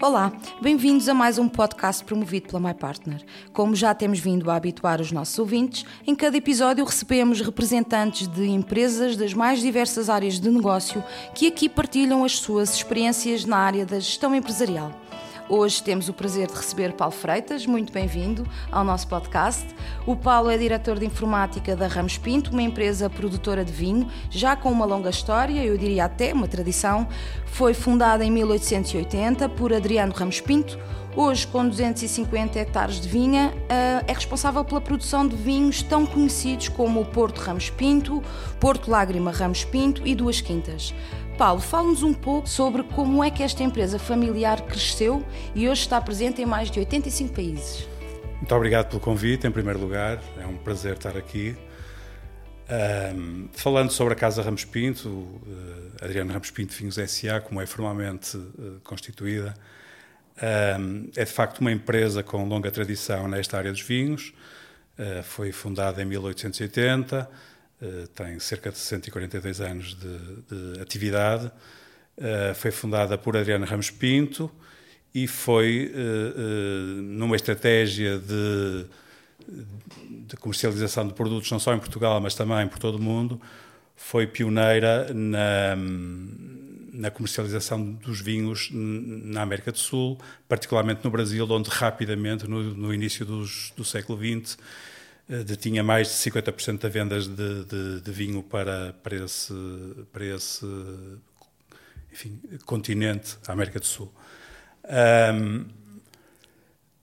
Olá, 0.00 0.30
bem-vindos 0.60 1.08
a 1.08 1.14
mais 1.14 1.38
um 1.38 1.48
podcast 1.48 2.04
promovido 2.04 2.48
pela 2.48 2.60
My 2.60 2.74
Partner. 2.74 3.24
Como 3.50 3.74
já 3.74 3.94
temos 3.94 4.18
vindo 4.18 4.50
a 4.50 4.54
habituar 4.54 5.00
os 5.00 5.10
nossos 5.10 5.38
ouvintes, 5.38 5.86
em 6.06 6.14
cada 6.14 6.36
episódio 6.36 6.84
recebemos 6.84 7.40
representantes 7.40 8.28
de 8.28 8.46
empresas 8.46 9.16
das 9.16 9.32
mais 9.32 9.60
diversas 9.60 10.10
áreas 10.10 10.38
de 10.38 10.50
negócio 10.50 11.02
que 11.34 11.46
aqui 11.46 11.66
partilham 11.66 12.24
as 12.24 12.36
suas 12.38 12.74
experiências 12.74 13.46
na 13.46 13.56
área 13.56 13.86
da 13.86 13.98
gestão 13.98 14.34
empresarial. 14.34 14.92
Hoje 15.48 15.80
temos 15.80 16.08
o 16.08 16.12
prazer 16.12 16.48
de 16.48 16.54
receber 16.54 16.92
Paulo 16.94 17.14
Freitas, 17.14 17.66
muito 17.66 17.92
bem-vindo 17.92 18.44
ao 18.70 18.82
nosso 18.82 19.06
podcast. 19.06 19.64
O 20.04 20.16
Paulo 20.16 20.50
é 20.50 20.58
diretor 20.58 20.98
de 20.98 21.06
informática 21.06 21.76
da 21.76 21.86
Ramos 21.86 22.18
Pinto, 22.18 22.50
uma 22.50 22.62
empresa 22.62 23.08
produtora 23.08 23.64
de 23.64 23.70
vinho, 23.70 24.08
já 24.28 24.56
com 24.56 24.72
uma 24.72 24.84
longa 24.84 25.08
história, 25.08 25.64
eu 25.64 25.78
diria 25.78 26.06
até 26.06 26.32
uma 26.32 26.48
tradição. 26.48 27.06
Foi 27.46 27.74
fundada 27.74 28.24
em 28.24 28.30
1880 28.30 29.48
por 29.50 29.72
Adriano 29.72 30.12
Ramos 30.12 30.40
Pinto. 30.40 30.76
Hoje, 31.14 31.46
com 31.46 31.66
250 31.66 32.58
hectares 32.58 33.00
de 33.00 33.08
vinha, 33.08 33.54
eh, 33.70 34.04
é 34.06 34.12
responsável 34.12 34.62
pela 34.64 34.82
produção 34.82 35.26
de 35.26 35.34
vinhos 35.34 35.80
tão 35.80 36.04
conhecidos 36.04 36.68
como 36.68 37.00
o 37.00 37.06
Porto 37.06 37.38
Ramos 37.38 37.70
Pinto, 37.70 38.22
Porto 38.60 38.90
Lágrima 38.90 39.30
Ramos 39.30 39.64
Pinto 39.64 40.06
e 40.06 40.14
Duas 40.14 40.42
Quintas. 40.42 40.92
Paulo, 41.36 41.60
fala-nos 41.60 42.02
um 42.02 42.14
pouco 42.14 42.48
sobre 42.48 42.82
como 42.82 43.22
é 43.22 43.30
que 43.30 43.42
esta 43.42 43.62
empresa 43.62 43.98
familiar 43.98 44.62
cresceu 44.62 45.22
e 45.54 45.68
hoje 45.68 45.82
está 45.82 46.00
presente 46.00 46.40
em 46.40 46.46
mais 46.46 46.70
de 46.70 46.78
85 46.78 47.34
países. 47.34 47.86
Muito 48.36 48.54
obrigado 48.54 48.88
pelo 48.88 49.00
convite, 49.00 49.46
em 49.46 49.50
primeiro 49.50 49.78
lugar. 49.78 50.18
É 50.40 50.46
um 50.46 50.56
prazer 50.56 50.94
estar 50.94 51.14
aqui. 51.14 51.54
Um, 53.14 53.48
falando 53.52 53.90
sobre 53.90 54.14
a 54.14 54.16
Casa 54.16 54.40
Ramos 54.40 54.64
Pinto, 54.64 55.08
uh, 55.10 56.02
Adriano 56.02 56.32
Ramos 56.32 56.50
Pinto 56.50 56.72
Vinhos 56.72 56.96
S.A., 56.96 57.38
como 57.38 57.60
é 57.60 57.66
formalmente 57.66 58.38
uh, 58.38 58.80
constituída, 58.82 59.54
um, 60.80 61.10
é 61.14 61.24
de 61.24 61.30
facto 61.30 61.58
uma 61.58 61.70
empresa 61.70 62.22
com 62.22 62.48
longa 62.48 62.70
tradição 62.70 63.28
nesta 63.28 63.58
área 63.58 63.70
dos 63.70 63.82
vinhos. 63.82 64.32
Uh, 64.98 65.22
foi 65.22 65.52
fundada 65.52 66.00
em 66.00 66.06
1880 66.06 67.28
eh, 67.80 68.06
tem 68.14 68.38
cerca 68.40 68.70
de 68.70 68.78
142 68.78 69.60
anos 69.60 69.94
de, 69.94 70.74
de 70.74 70.80
atividade. 70.80 71.50
Uh, 72.16 72.54
foi 72.54 72.70
fundada 72.70 73.18
por 73.18 73.36
Adriano 73.36 73.66
Ramos 73.66 73.90
Pinto 73.90 74.50
e 75.14 75.26
foi 75.26 75.92
uh, 75.94 77.02
numa 77.02 77.36
estratégia 77.36 78.18
de, 78.18 78.86
de, 80.26 80.36
comercialização 80.38 81.06
de 81.06 81.12
produtos 81.12 81.50
não 81.50 81.58
só 81.58 81.74
em 81.74 81.78
Portugal, 81.78 82.18
mas 82.18 82.34
também 82.34 82.66
por 82.66 82.78
todo 82.78 82.94
o 82.94 83.02
mundo. 83.02 83.38
Foi 83.94 84.26
pioneira 84.26 85.12
na, 85.12 85.76
na 86.96 87.10
comercialização 87.10 87.92
dos 87.92 88.22
vinhos 88.22 88.70
na 88.72 89.42
América 89.42 89.70
do 89.70 89.78
Sul, 89.78 90.18
particularmente 90.48 91.04
no 91.04 91.10
Brasil, 91.10 91.46
onde 91.50 91.68
rapidamente, 91.68 92.48
no, 92.48 92.62
no 92.74 92.94
início 92.94 93.24
dos, 93.26 93.72
do 93.76 93.84
século 93.84 94.18
XX, 94.18 94.56
eh, 94.56 94.60
detinha 95.28 95.82
mais 95.82 96.08
de 96.08 96.14
50% 96.30 96.78
das 96.78 96.92
vendas 96.92 97.26
de, 97.26 97.64
de, 97.64 98.00
de, 98.00 98.12
vinho 98.12 98.42
para, 98.42 98.92
para 99.02 99.16
esse, 99.16 99.52
para 100.12 100.24
esse 100.24 100.64
enfim, 102.12 102.40
continente, 102.64 103.36
a 103.46 103.52
América 103.52 103.80
do 103.80 103.86
Sul. 103.86 104.12
Um, 104.84 105.66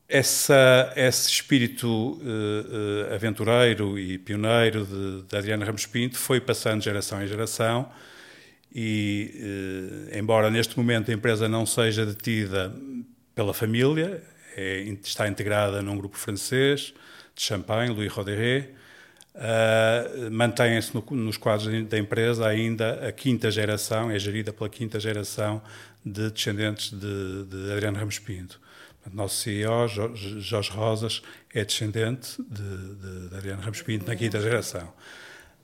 essa, 0.07 0.93
esse 0.95 1.29
espírito 1.29 2.13
uh, 2.21 3.13
aventureiro 3.13 3.97
e 3.97 4.17
pioneiro 4.17 4.85
de, 4.85 5.23
de 5.23 5.37
Adriana 5.37 5.65
Ramos 5.65 5.85
Pinto 5.85 6.17
foi 6.17 6.39
passando 6.39 6.79
de 6.79 6.85
geração 6.85 7.21
em 7.23 7.27
geração 7.27 7.89
e, 8.73 10.09
uh, 10.11 10.17
embora 10.17 10.49
neste 10.49 10.77
momento 10.77 11.11
a 11.11 11.13
empresa 11.13 11.49
não 11.49 11.65
seja 11.65 12.05
detida 12.05 12.73
pela 13.35 13.53
família, 13.53 14.23
é, 14.55 14.81
está 15.03 15.27
integrada 15.27 15.81
num 15.81 15.97
grupo 15.97 16.17
francês, 16.17 16.93
de 17.35 17.41
Champagne, 17.41 17.93
Louis 17.93 18.11
Roderé, 18.11 18.69
uh, 19.35 20.31
mantém-se 20.31 20.93
no, 20.93 21.03
nos 21.11 21.37
quadros 21.37 21.87
da 21.87 21.97
empresa 21.97 22.47
ainda 22.47 23.07
a 23.07 23.11
quinta 23.11 23.49
geração, 23.49 24.11
é 24.11 24.19
gerida 24.19 24.53
pela 24.53 24.69
quinta 24.69 24.99
geração 24.99 25.61
de 26.05 26.29
descendentes 26.29 26.91
de, 26.91 27.45
de 27.45 27.71
Adriano 27.71 27.97
Ramos 27.97 28.19
Pinto. 28.19 28.59
Nosso 29.11 29.41
CEO, 29.41 29.87
Jorge 29.87 30.71
Rosas, 30.71 31.21
é 31.53 31.65
descendente 31.65 32.41
de, 32.41 32.95
de, 32.95 33.29
de 33.29 33.35
Adriano 33.35 33.61
Ramos 33.61 33.81
Pinto 33.81 34.07
na 34.07 34.15
quinta 34.15 34.39
geração. 34.39 34.93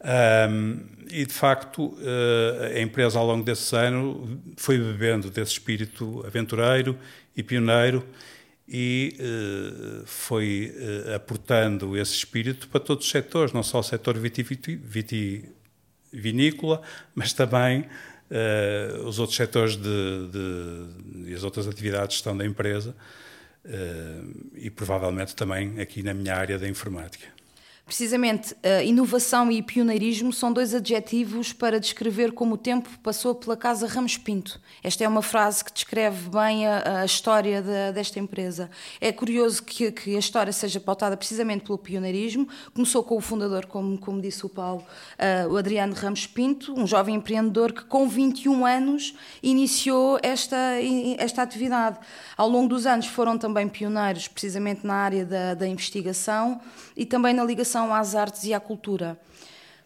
Um, 0.01 0.85
e 1.09 1.25
de 1.25 1.33
facto, 1.33 1.87
uh, 1.87 2.75
a 2.75 2.81
empresa 2.81 3.19
ao 3.19 3.25
longo 3.25 3.43
desses 3.43 3.73
anos 3.73 4.39
foi 4.55 4.77
bebendo 4.77 5.29
desse 5.29 5.53
espírito 5.53 6.23
aventureiro 6.25 6.97
e 7.35 7.43
pioneiro 7.43 8.05
e 8.71 9.17
uh, 9.19 10.03
foi 10.05 10.71
uh, 10.75 11.15
aportando 11.15 11.97
esse 11.97 12.13
espírito 12.13 12.67
para 12.67 12.79
todos 12.79 13.05
os 13.05 13.11
setores, 13.11 13.51
não 13.51 13.63
só 13.63 13.79
o 13.79 13.83
setor 13.83 14.15
vitivinícola, 14.15 16.79
mas 17.15 17.33
também 17.33 17.81
uh, 17.81 19.07
os 19.07 19.17
outros 19.17 19.35
setores 19.35 19.75
de, 19.75 19.81
de, 19.81 21.31
e 21.31 21.33
as 21.33 21.43
outras 21.43 21.67
atividades 21.67 22.09
de 22.09 22.13
gestão 22.15 22.37
da 22.37 22.45
empresa 22.45 22.95
e 24.55 24.69
provavelmente 24.69 25.35
também 25.35 25.81
aqui 25.81 26.01
na 26.01 26.13
minha 26.13 26.33
área 26.33 26.57
da 26.57 26.65
informática. 26.67 27.27
Precisamente, 27.89 28.53
uh, 28.53 28.83
inovação 28.85 29.51
e 29.51 29.63
pioneirismo 29.63 30.31
são 30.31 30.53
dois 30.53 30.75
adjetivos 30.75 31.51
para 31.51 31.79
descrever 31.79 32.33
como 32.33 32.53
o 32.53 32.57
tempo 32.57 32.87
passou 33.01 33.33
pela 33.33 33.57
Casa 33.57 33.87
Ramos 33.87 34.15
Pinto. 34.15 34.61
Esta 34.83 35.05
é 35.05 35.07
uma 35.07 35.23
frase 35.23 35.65
que 35.65 35.73
descreve 35.73 36.29
bem 36.29 36.67
a, 36.67 37.01
a 37.01 37.05
história 37.05 37.63
de, 37.63 37.91
desta 37.91 38.19
empresa. 38.19 38.69
É 39.01 39.11
curioso 39.11 39.63
que, 39.63 39.91
que, 39.91 40.15
a 40.15 40.19
história 40.19 40.53
seja 40.53 40.79
pautada 40.79 41.17
precisamente 41.17 41.65
pelo 41.65 41.79
pioneirismo. 41.79 42.47
Começou 42.75 43.03
com 43.03 43.17
o 43.17 43.21
fundador, 43.21 43.65
como, 43.65 43.97
como 43.97 44.21
disse 44.21 44.45
o 44.45 44.49
Paulo, 44.49 44.85
uh, 45.17 45.51
o 45.51 45.57
Adriano 45.57 45.95
Ramos 45.95 46.27
Pinto, 46.27 46.79
um 46.79 46.85
jovem 46.85 47.15
empreendedor 47.15 47.73
que 47.73 47.83
com 47.85 48.07
21 48.07 48.67
anos 48.67 49.15
iniciou 49.41 50.19
esta, 50.21 50.75
esta 51.17 51.41
atividade. 51.41 51.97
Ao 52.37 52.47
longo 52.47 52.69
dos 52.69 52.85
anos 52.85 53.07
foram 53.07 53.35
também 53.35 53.67
pioneiros, 53.67 54.27
precisamente 54.27 54.85
na 54.85 54.93
área 54.93 55.25
da, 55.25 55.55
da 55.55 55.67
investigação 55.67 56.61
e 56.95 57.03
também 57.03 57.33
na 57.33 57.43
ligação 57.43 57.78
ligação 57.79 57.93
às 57.93 58.15
artes 58.15 58.43
e 58.43 58.53
à 58.53 58.59
cultura. 58.59 59.19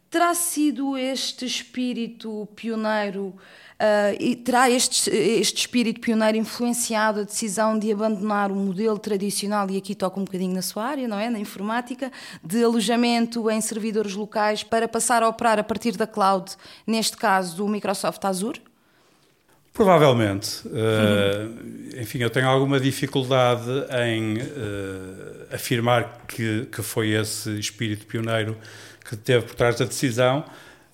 Terá 0.10 0.34
sido 0.34 0.98
este 0.98 1.46
espírito 1.46 2.48
pioneiro 2.56 3.36
Uh, 3.74 4.16
e 4.18 4.36
terá 4.36 4.70
este, 4.70 5.10
este 5.10 5.58
espírito 5.62 6.00
pioneiro 6.00 6.38
influenciado 6.38 7.20
a 7.20 7.24
decisão 7.24 7.78
de 7.78 7.92
abandonar 7.92 8.50
o 8.50 8.56
modelo 8.56 8.98
tradicional, 8.98 9.70
e 9.70 9.76
aqui 9.76 9.94
toca 9.94 10.18
um 10.22 10.24
bocadinho 10.24 10.54
na 10.54 10.62
sua 10.62 10.86
área, 10.86 11.06
não 11.06 11.20
é? 11.20 11.30
Na 11.30 11.40
informática, 11.40 12.10
de 12.42 12.64
alojamento 12.64 13.50
em 13.50 13.60
servidores 13.60 14.14
locais 14.14 14.64
para 14.64 14.88
passar 14.88 15.22
a 15.22 15.28
operar 15.28 15.60
a 15.60 15.64
partir 15.64 15.98
da 15.98 16.08
cloud, 16.08 16.56
neste 16.88 17.18
caso 17.18 17.58
do 17.58 17.68
Microsoft 17.68 18.24
Azure? 18.24 18.62
Provavelmente. 19.74 20.68
Uh, 20.68 22.00
enfim, 22.00 22.20
eu 22.20 22.30
tenho 22.30 22.48
alguma 22.48 22.80
dificuldade 22.80 23.68
em 24.08 24.38
uh, 24.38 25.48
afirmar 25.52 26.26
que, 26.28 26.68
que 26.72 26.84
foi 26.84 27.10
esse 27.10 27.58
espírito 27.58 28.06
pioneiro 28.06 28.56
que 29.04 29.18
teve 29.18 29.48
por 29.48 29.56
trás 29.56 29.76
da 29.76 29.86
decisão, 29.86 30.46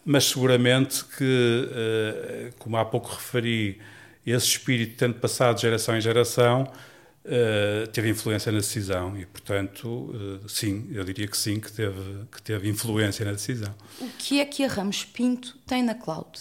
mas 0.06 0.24
seguramente 0.24 1.04
que, 1.04 1.70
uh, 1.70 2.54
como 2.58 2.78
há 2.78 2.86
pouco 2.86 3.10
referi, 3.10 3.82
esse 4.26 4.48
espírito, 4.48 4.96
tendo 4.96 5.16
passado 5.16 5.58
de 5.58 5.64
geração 5.64 5.98
em 5.98 6.02
geração, 6.02 6.72
teve 7.92 8.10
influência 8.10 8.52
na 8.52 8.60
decisão 8.60 9.18
e, 9.18 9.26
portanto, 9.26 10.42
sim, 10.48 10.88
eu 10.92 11.04
diria 11.04 11.28
que 11.28 11.38
sim, 11.38 11.60
que 11.60 11.72
teve, 11.72 12.26
que 12.32 12.42
teve 12.42 12.70
influência 12.70 13.26
na 13.26 13.32
decisão. 13.32 13.74
O 14.00 14.08
que 14.18 14.40
é 14.40 14.46
que 14.46 14.64
a 14.64 14.68
Ramos 14.68 15.04
Pinto 15.04 15.58
tem 15.66 15.84
na 15.84 15.96
cloud? 15.96 16.40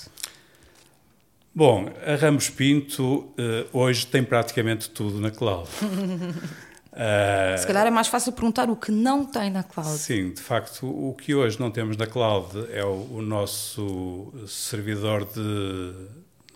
Bom, 1.54 1.90
a 2.06 2.14
Ramos 2.14 2.50
Pinto 2.50 3.04
uh, 3.04 3.34
hoje 3.72 4.06
tem 4.06 4.22
praticamente 4.22 4.90
tudo 4.90 5.20
na 5.20 5.30
cloud. 5.30 5.68
uh, 5.82 7.58
Se 7.58 7.66
calhar 7.66 7.86
é 7.86 7.90
mais 7.90 8.06
fácil 8.06 8.32
perguntar 8.32 8.70
o 8.70 8.76
que 8.76 8.92
não 8.92 9.24
tem 9.24 9.50
na 9.50 9.62
cloud. 9.62 9.98
Sim, 9.98 10.30
de 10.30 10.40
facto, 10.40 10.86
o 10.86 11.14
que 11.14 11.34
hoje 11.34 11.58
não 11.58 11.70
temos 11.70 11.96
na 11.96 12.06
cloud 12.06 12.48
é 12.70 12.84
o, 12.84 13.08
o 13.14 13.22
nosso 13.22 14.32
servidor 14.46 15.24
de 15.24 15.94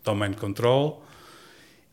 domain 0.04 0.32
control 0.34 1.04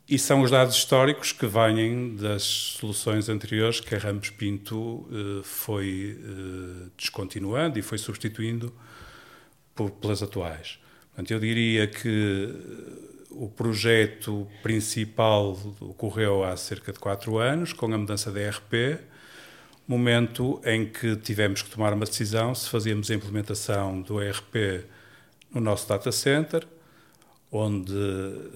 e 0.07 0.19
são 0.19 0.42
os 0.42 0.52
dados 0.52 0.75
históricos 0.75 1.31
que 1.31 1.45
vêm 1.48 2.16
das 2.16 2.44
soluções 2.44 3.30
anteriores 3.30 3.80
que 3.80 3.95
a 3.95 3.98
Ramos 3.98 4.30
Pinto 4.30 4.78
uh, 4.78 5.44
foi 5.44 6.19
descontinuando 6.98 7.80
e 7.80 7.81
foi 7.81 7.98
substituindo 7.98 8.74
por, 9.74 9.90
pelas 9.92 10.22
atuais. 10.22 10.80
Portanto, 11.19 11.31
eu 11.31 11.39
diria 11.42 11.86
que 11.86 12.50
o 13.30 13.50
projeto 13.50 14.48
principal 14.63 15.51
ocorreu 15.81 16.45
há 16.45 16.56
cerca 16.56 16.94
de 16.94 17.00
quatro 17.00 17.38
anos, 17.38 17.74
com 17.74 17.94
a 17.94 17.98
mudança 17.98 18.31
da 18.31 18.39
ERP, 18.39 19.01
momento 19.86 20.62
em 20.63 20.86
que 20.86 21.18
tivemos 21.18 21.62
que 21.62 21.69
tomar 21.69 21.92
uma 21.92 22.06
decisão 22.06 22.56
se 22.56 22.69
fazíamos 22.69 23.12
a 23.12 23.16
implementação 23.16 24.01
do 24.01 24.21
ERP 24.21 24.86
no 25.51 25.60
nosso 25.60 25.89
data 25.89 26.10
center 26.10 26.66
onde 27.51 27.92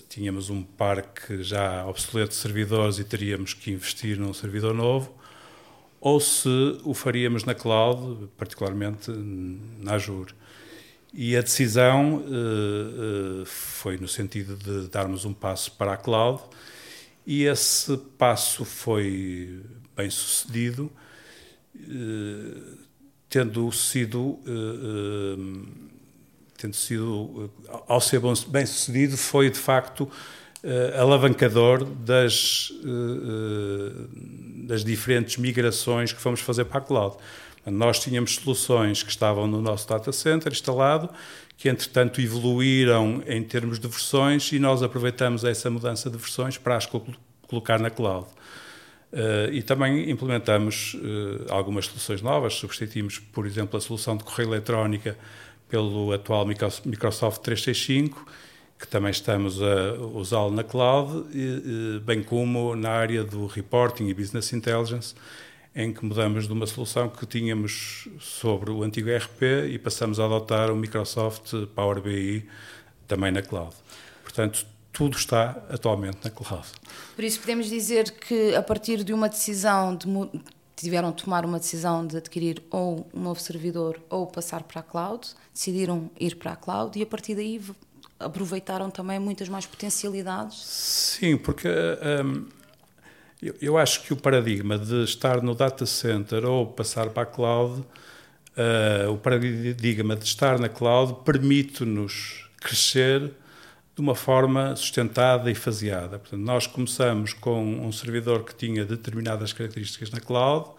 tínhamos 0.08 0.50
um 0.50 0.64
parque 0.64 1.44
já 1.44 1.86
obsoleto 1.86 2.30
de 2.30 2.36
servidores 2.36 2.98
e 2.98 3.04
teríamos 3.04 3.54
que 3.54 3.72
investir 3.72 4.18
num 4.18 4.34
servidor 4.34 4.74
novo, 4.74 5.14
ou 6.00 6.18
se 6.22 6.80
o 6.86 6.94
faríamos 6.94 7.44
na 7.44 7.56
cloud, 7.56 8.30
particularmente 8.38 9.12
na 9.12 9.96
Azure. 9.96 10.34
E 11.16 11.38
a 11.38 11.42
decisão 11.42 12.16
uh, 12.16 13.42
uh, 13.42 13.46
foi 13.46 13.98
no 13.98 14.08
sentido 14.08 14.56
de 14.56 14.90
darmos 14.90 15.26
um 15.26 15.34
passo 15.34 15.72
para 15.74 15.94
a 15.94 15.98
cloud, 15.98 16.42
e 17.26 17.44
esse 17.44 17.96
passo 18.18 18.66
foi 18.66 19.62
bem 19.96 20.10
sucedido, 20.10 20.92
uh, 21.76 22.78
tendo 23.30 23.72
sido 23.72 24.40
tendo 26.58 26.76
sido, 26.76 27.52
ao 27.88 28.00
ser 28.00 28.22
bem 28.48 28.66
sucedido, 28.66 29.18
foi 29.18 29.50
de 29.50 29.58
facto 29.58 30.10
alavancador 30.98 31.84
das, 31.84 32.72
das 34.66 34.84
diferentes 34.84 35.36
migrações 35.36 36.14
que 36.14 36.22
fomos 36.22 36.40
fazer 36.40 36.64
para 36.66 36.78
a 36.78 36.82
cloud. 36.82 37.18
Nós 37.66 38.00
tínhamos 38.00 38.36
soluções 38.36 39.04
que 39.04 39.10
estavam 39.10 39.48
no 39.48 39.62
nosso 39.62 39.88
data 39.88 40.12
center 40.12 40.52
instalado, 40.52 41.10
que 41.58 41.70
entretanto 41.70 42.20
evoluíram 42.20 43.24
em 43.26 43.42
termos 43.42 43.80
de 43.80 43.88
versões 43.88 44.52
e 44.52 44.60
nós 44.60 44.84
aproveitamos 44.84 45.44
essa 45.44 45.70
mudança 45.70 46.10
de 46.10 46.18
versões 46.18 46.58
para 46.58 46.76
as 46.76 46.86
colocar 47.48 47.80
na 47.80 47.90
cloud. 47.90 48.28
Uh, 49.14 49.54
e 49.54 49.62
também 49.62 50.10
implementamos 50.10 50.96
uh, 50.96 51.46
algumas 51.54 51.86
soluções 51.86 52.22
novas, 52.22 52.56
substituímos, 52.56 53.20
por 53.20 53.46
exemplo, 53.46 53.78
a 53.78 53.82
solução 53.82 54.18
de 54.18 54.24
correio 54.24 54.50
eletrónica 54.50 55.16
pelo 55.70 56.12
atual 56.12 56.46
Microsoft 56.46 57.42
365, 57.42 58.26
que 58.80 58.88
também 58.88 59.12
estamos 59.12 59.62
a 59.62 59.94
usá-lo 60.14 60.52
na 60.52 60.64
cloud, 60.64 61.26
bem 62.04 62.22
como 62.22 62.76
na 62.76 62.90
área 62.90 63.24
do 63.24 63.48
reporting 63.48 64.08
e 64.08 64.14
business 64.14 64.52
intelligence, 64.52 65.16
em 65.76 65.92
que 65.92 66.06
mudamos 66.06 66.48
de 66.48 66.54
uma 66.54 66.68
solução 66.68 67.10
que 67.10 67.26
tínhamos 67.26 68.08
sobre 68.20 68.70
o 68.70 68.84
antigo 68.84 69.10
ERP 69.10 69.42
e 69.72 69.80
passamos 69.80 70.20
a 70.20 70.26
adotar 70.26 70.72
o 70.72 70.76
Microsoft 70.76 71.54
Power 71.76 72.02
BI 72.02 72.48
também 73.08 73.32
na 73.32 73.42
cloud. 73.42 73.76
Portanto, 74.22 74.66
tudo 74.92 75.18
está 75.18 75.64
atualmente 75.70 76.20
na 76.24 76.30
cloud. 76.30 76.68
Por 77.16 77.24
isso 77.24 77.40
podemos 77.40 77.68
dizer 77.68 78.12
que 78.12 78.54
a 78.56 78.62
partir 78.62 79.04
de 79.04 79.14
uma 79.14 79.28
decisão 79.28 79.96
de 79.96 80.08
tiveram 80.76 81.12
de 81.12 81.24
tomar 81.24 81.46
uma 81.46 81.60
decisão 81.60 82.06
de 82.06 82.18
adquirir 82.18 82.62
ou 82.70 83.08
um 83.14 83.22
novo 83.22 83.40
servidor 83.40 84.00
ou 84.10 84.28
passar 84.28 84.64
para 84.64 84.82
a 84.82 84.84
cloud, 84.84 85.28
decidiram 85.54 86.10
ir 86.20 86.36
para 86.36 86.52
a 86.52 86.56
cloud 86.56 86.98
e 86.98 87.04
a 87.04 87.06
partir 87.06 87.36
daí 87.36 87.62
aproveitaram 88.20 88.90
também 88.90 89.20
muitas 89.20 89.48
mais 89.50 89.66
potencialidades. 89.66 90.58
Sim, 90.58 91.38
porque 91.38 91.70
um, 91.70 92.46
eu, 93.48 93.56
eu, 93.62 93.78
acho 93.78 94.04
que 94.04 94.14
o 94.14 94.16
paradigma 94.16 94.78
de 94.78 95.04
estar 95.04 95.42
no 95.42 95.54
data 95.54 95.86
center 95.86 96.46
ou 96.46 96.66
passar 96.66 97.10
para 97.10 97.24
a 97.24 97.26
cloud, 97.26 97.82
uh, 97.82 99.12
o 99.12 99.18
paradigma 99.18 100.16
de 100.16 100.26
estar 100.26 100.60
na 100.60 100.70
cloud 100.70 101.24
permite-nos 101.26 102.50
crescer 102.60 103.32
de 103.96 104.02
uma 104.02 104.16
forma 104.16 104.76
sustentada 104.76 105.52
e 105.52 105.56
faseada. 105.56 106.18
Portanto, 106.18 106.42
nós 106.42 106.66
começamos 106.66 107.34
com 107.34 107.64
um 107.64 107.92
servidor 107.92 108.44
que 108.44 108.56
tinha 108.56 108.84
determinadas 108.84 109.54
características 109.54 110.10
na 110.10 110.20
cloud, 110.20 110.70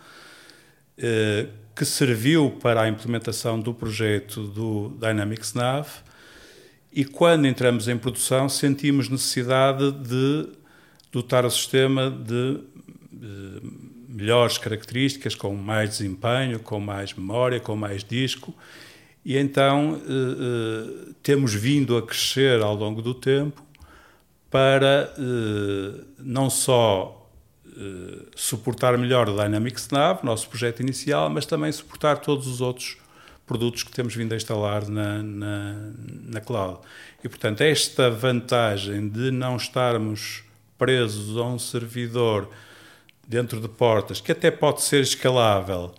eh, 0.99 1.47
que 1.77 1.85
serviu 1.85 2.51
para 2.61 2.83
a 2.83 2.89
implementação 2.89 3.61
do 3.61 3.73
projeto 3.73 4.47
do 4.49 4.97
Dynamics 4.99 5.55
Nav, 5.55 5.89
e 6.93 7.05
quando 7.05 7.47
entramos 7.47 7.89
em 7.89 7.97
produção 7.97 8.49
sentimos 8.49 9.09
necessidade 9.09 9.93
de 9.93 10.49
dotar 11.15 11.47
o 11.47 11.51
sistema 11.51 12.11
de, 12.11 12.59
de 13.13 13.63
melhores 14.09 14.59
características, 14.59 15.37
com 15.37 15.55
mais 15.55 15.91
desempenho, 15.91 16.59
com 16.59 16.81
mais 16.81 17.15
memória, 17.15 17.61
com 17.61 17.77
mais 17.77 18.03
disco, 18.03 18.53
e 19.25 19.39
então 19.39 20.01
eh, 20.05 20.09
eh, 20.09 21.13
temos 21.23 21.55
vindo 21.55 21.97
a 21.97 22.03
crescer 22.03 22.61
ao 22.61 22.75
longo 22.75 23.01
do 23.01 23.15
tempo 23.15 23.63
para 24.51 25.15
eh, 25.17 26.05
não 26.19 26.51
só 26.51 27.21
suportar 28.37 28.97
melhor 28.97 29.29
o 29.29 29.35
Dynamics 29.35 29.89
Nav, 29.91 30.25
nosso 30.25 30.49
projeto 30.49 30.79
inicial, 30.79 31.29
mas 31.29 31.45
também 31.45 31.73
suportar 31.73 32.19
todos 32.19 32.47
os 32.47 32.61
outros 32.61 32.97
produtos 33.45 33.83
que 33.83 33.91
temos 33.91 34.15
vindo 34.15 34.33
a 34.33 34.37
instalar 34.37 34.89
na, 34.89 35.21
na, 35.21 35.93
na 36.25 36.41
cloud. 36.41 36.79
E, 37.25 37.29
portanto, 37.29 37.63
esta 37.63 38.09
vantagem 38.09 39.09
de 39.09 39.33
não 39.33 39.57
estarmos 39.57 40.44
presos 40.79 41.37
a 41.37 41.45
um 41.45 41.59
servidor 41.59 42.49
dentro 43.27 43.61
de 43.61 43.69
portas, 43.69 44.21
que 44.21 44.33
até 44.33 44.51
pode 44.51 44.83
ser 44.83 45.01
escalável, 45.01 45.95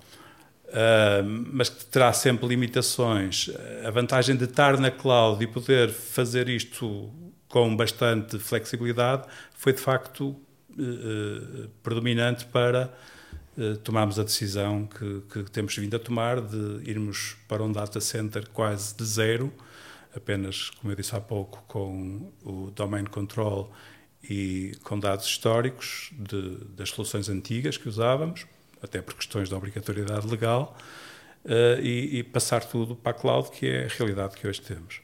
Uh, 0.68 1.24
mas 1.54 1.70
que 1.70 1.86
terá 1.86 2.12
sempre 2.12 2.48
limitações. 2.48 3.50
A 3.86 3.92
vantagem 3.92 4.36
de 4.36 4.44
estar 4.44 4.78
na 4.78 4.92
cloud 4.92 5.42
e 5.42 5.48
poder 5.48 5.90
fazer 5.90 6.50
isto 6.50 7.10
com 7.48 7.74
bastante 7.78 8.38
flexibilidade 8.40 9.26
foi 9.54 9.72
de 9.72 9.80
facto 9.80 10.30
uh, 10.32 11.70
predominante 11.82 12.46
para 12.48 12.92
tomarmos 13.84 14.20
a 14.20 14.24
decisão 14.24 14.86
que, 14.86 15.22
que, 15.32 15.50
temos 15.50 15.78
vindo 15.78 15.96
a 15.96 16.00
tomar 16.00 16.42
de 16.42 16.90
irmos 16.90 17.38
para 17.48 17.64
um 17.64 17.72
data 17.72 18.02
center 18.02 18.50
quase 18.50 18.94
de 18.98 19.06
zero, 19.06 19.54
apenas, 20.14 20.72
como 20.72 20.92
eu 20.92 20.96
disse 20.98 21.16
há 21.16 21.22
pouco, 21.22 21.64
com 21.68 22.34
o 22.44 22.70
domain 22.72 23.06
control 23.06 23.72
e 24.30 24.76
com 24.84 25.00
dados 25.00 25.26
históricos 25.26 26.12
de, 26.14 26.58
das 26.76 26.90
soluções 26.90 27.30
antigas 27.30 27.78
que 27.78 27.88
usávamos 27.88 28.46
até 28.86 29.02
por 29.02 29.16
questões 29.16 29.50
de 29.50 29.56
obrigatoriedade 29.56 30.28
legal, 30.28 30.78
uh, 31.44 31.82
e, 31.82 32.20
e, 32.20 32.24
passar 32.24 32.64
tudo 32.64 32.96
para 32.96 33.12
a 33.12 33.14
cloud, 33.14 33.50
que 33.52 33.68
é 33.68 33.86
a 33.86 33.88
realidade 33.88 34.38
que 34.38 34.48
hoje 34.48 34.62
temos. 34.62 35.02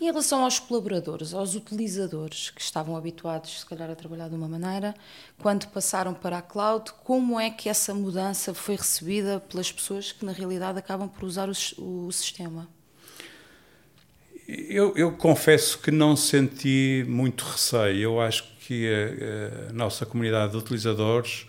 Em 0.00 0.04
relação 0.04 0.44
aos 0.44 0.60
colaboradores, 0.60 1.34
aos 1.34 1.56
utilizadores 1.56 2.50
que 2.50 2.60
estavam 2.60 2.96
habituados, 2.96 3.60
se 3.60 3.66
calhar, 3.66 3.90
a 3.90 3.96
trabalhar 3.96 4.28
de 4.28 4.36
uma 4.36 4.48
maneira, 4.48 4.94
quando 5.40 5.66
passaram 5.68 6.14
para 6.14 6.38
a 6.38 6.42
cloud, 6.42 6.92
como 7.02 7.40
é 7.40 7.50
que 7.50 7.68
essa 7.68 7.92
mudança 7.92 8.54
foi 8.54 8.76
recebida 8.76 9.40
pelas 9.40 9.72
pessoas 9.72 10.12
que, 10.12 10.24
na 10.24 10.30
realidade, 10.30 10.78
acabam 10.78 11.08
por 11.08 11.24
usar 11.24 11.48
o, 11.48 12.06
o 12.06 12.12
sistema? 12.12 12.68
Eu, 14.48 14.94
eu, 14.96 15.12
confesso 15.12 15.78
que 15.78 15.90
não 15.90 16.16
senti 16.16 17.04
muito 17.06 17.44
receio. 17.44 18.00
Eu 18.00 18.20
acho 18.20 18.44
que 18.60 18.88
a, 18.88 19.68
a 19.68 19.72
nossa 19.74 20.06
comunidade 20.06 20.52
de 20.52 20.58
utilizadores 20.58 21.46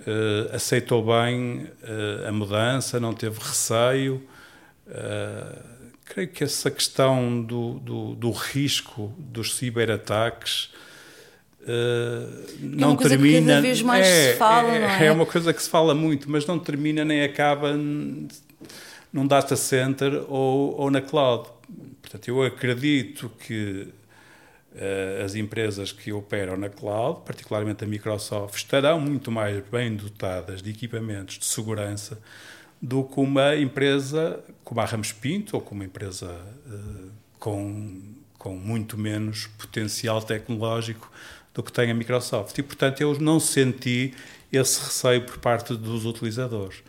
uh, 0.00 0.54
aceitou 0.54 1.04
bem 1.04 1.68
uh, 1.82 2.26
a 2.26 2.32
mudança, 2.32 2.98
não 2.98 3.12
teve 3.12 3.38
receio. 3.38 4.22
Uh, 4.86 5.58
creio 6.06 6.28
que 6.28 6.42
essa 6.42 6.70
questão 6.70 7.42
do, 7.42 7.74
do, 7.80 8.14
do 8.14 8.30
risco 8.30 9.12
dos 9.18 9.54
ciberataques 9.54 10.70
não 12.60 12.92
é 12.92 12.96
termina. 12.96 13.40
Que 13.40 13.46
cada 13.46 13.60
vez 13.60 13.82
mais 13.82 14.06
é, 14.06 14.32
se 14.32 14.38
fala, 14.38 14.68
é, 14.68 14.80
não 14.80 14.88
é? 14.88 15.06
é 15.06 15.12
uma 15.12 15.26
coisa 15.26 15.52
que 15.52 15.60
se 15.60 15.68
fala 15.68 15.94
muito, 15.94 16.30
mas 16.30 16.46
não 16.46 16.58
termina 16.58 17.04
nem 17.04 17.24
acaba 17.24 17.74
num 17.74 19.26
data 19.26 19.56
center 19.56 20.24
ou, 20.28 20.80
ou 20.80 20.90
na 20.90 21.00
cloud. 21.00 21.55
Portanto, 22.06 22.28
eu 22.28 22.40
acredito 22.44 23.28
que 23.28 23.88
eh, 24.76 25.22
as 25.24 25.34
empresas 25.34 25.90
que 25.90 26.12
operam 26.12 26.56
na 26.56 26.68
cloud, 26.68 27.22
particularmente 27.26 27.82
a 27.82 27.86
Microsoft, 27.86 28.54
estarão 28.54 29.00
muito 29.00 29.32
mais 29.32 29.60
bem 29.68 29.96
dotadas 29.96 30.62
de 30.62 30.70
equipamentos 30.70 31.36
de 31.36 31.44
segurança 31.44 32.22
do 32.80 33.02
que 33.02 33.18
uma 33.18 33.56
empresa 33.56 34.38
como 34.62 34.80
a 34.80 34.84
Ramos 34.84 35.10
Pinto 35.10 35.56
ou 35.56 35.60
como 35.60 35.80
uma 35.80 35.86
empresa 35.86 36.30
uh, 36.66 37.10
com, 37.40 38.00
com 38.38 38.56
muito 38.56 38.96
menos 38.96 39.48
potencial 39.58 40.22
tecnológico 40.22 41.10
do 41.52 41.60
que 41.60 41.72
tem 41.72 41.90
a 41.90 41.94
Microsoft. 41.94 42.56
E, 42.56 42.62
portanto, 42.62 43.00
eu 43.00 43.18
não 43.18 43.40
senti 43.40 44.14
esse 44.52 44.78
receio 44.78 45.22
por 45.22 45.38
parte 45.38 45.74
dos 45.74 46.04
utilizadores. 46.04 46.84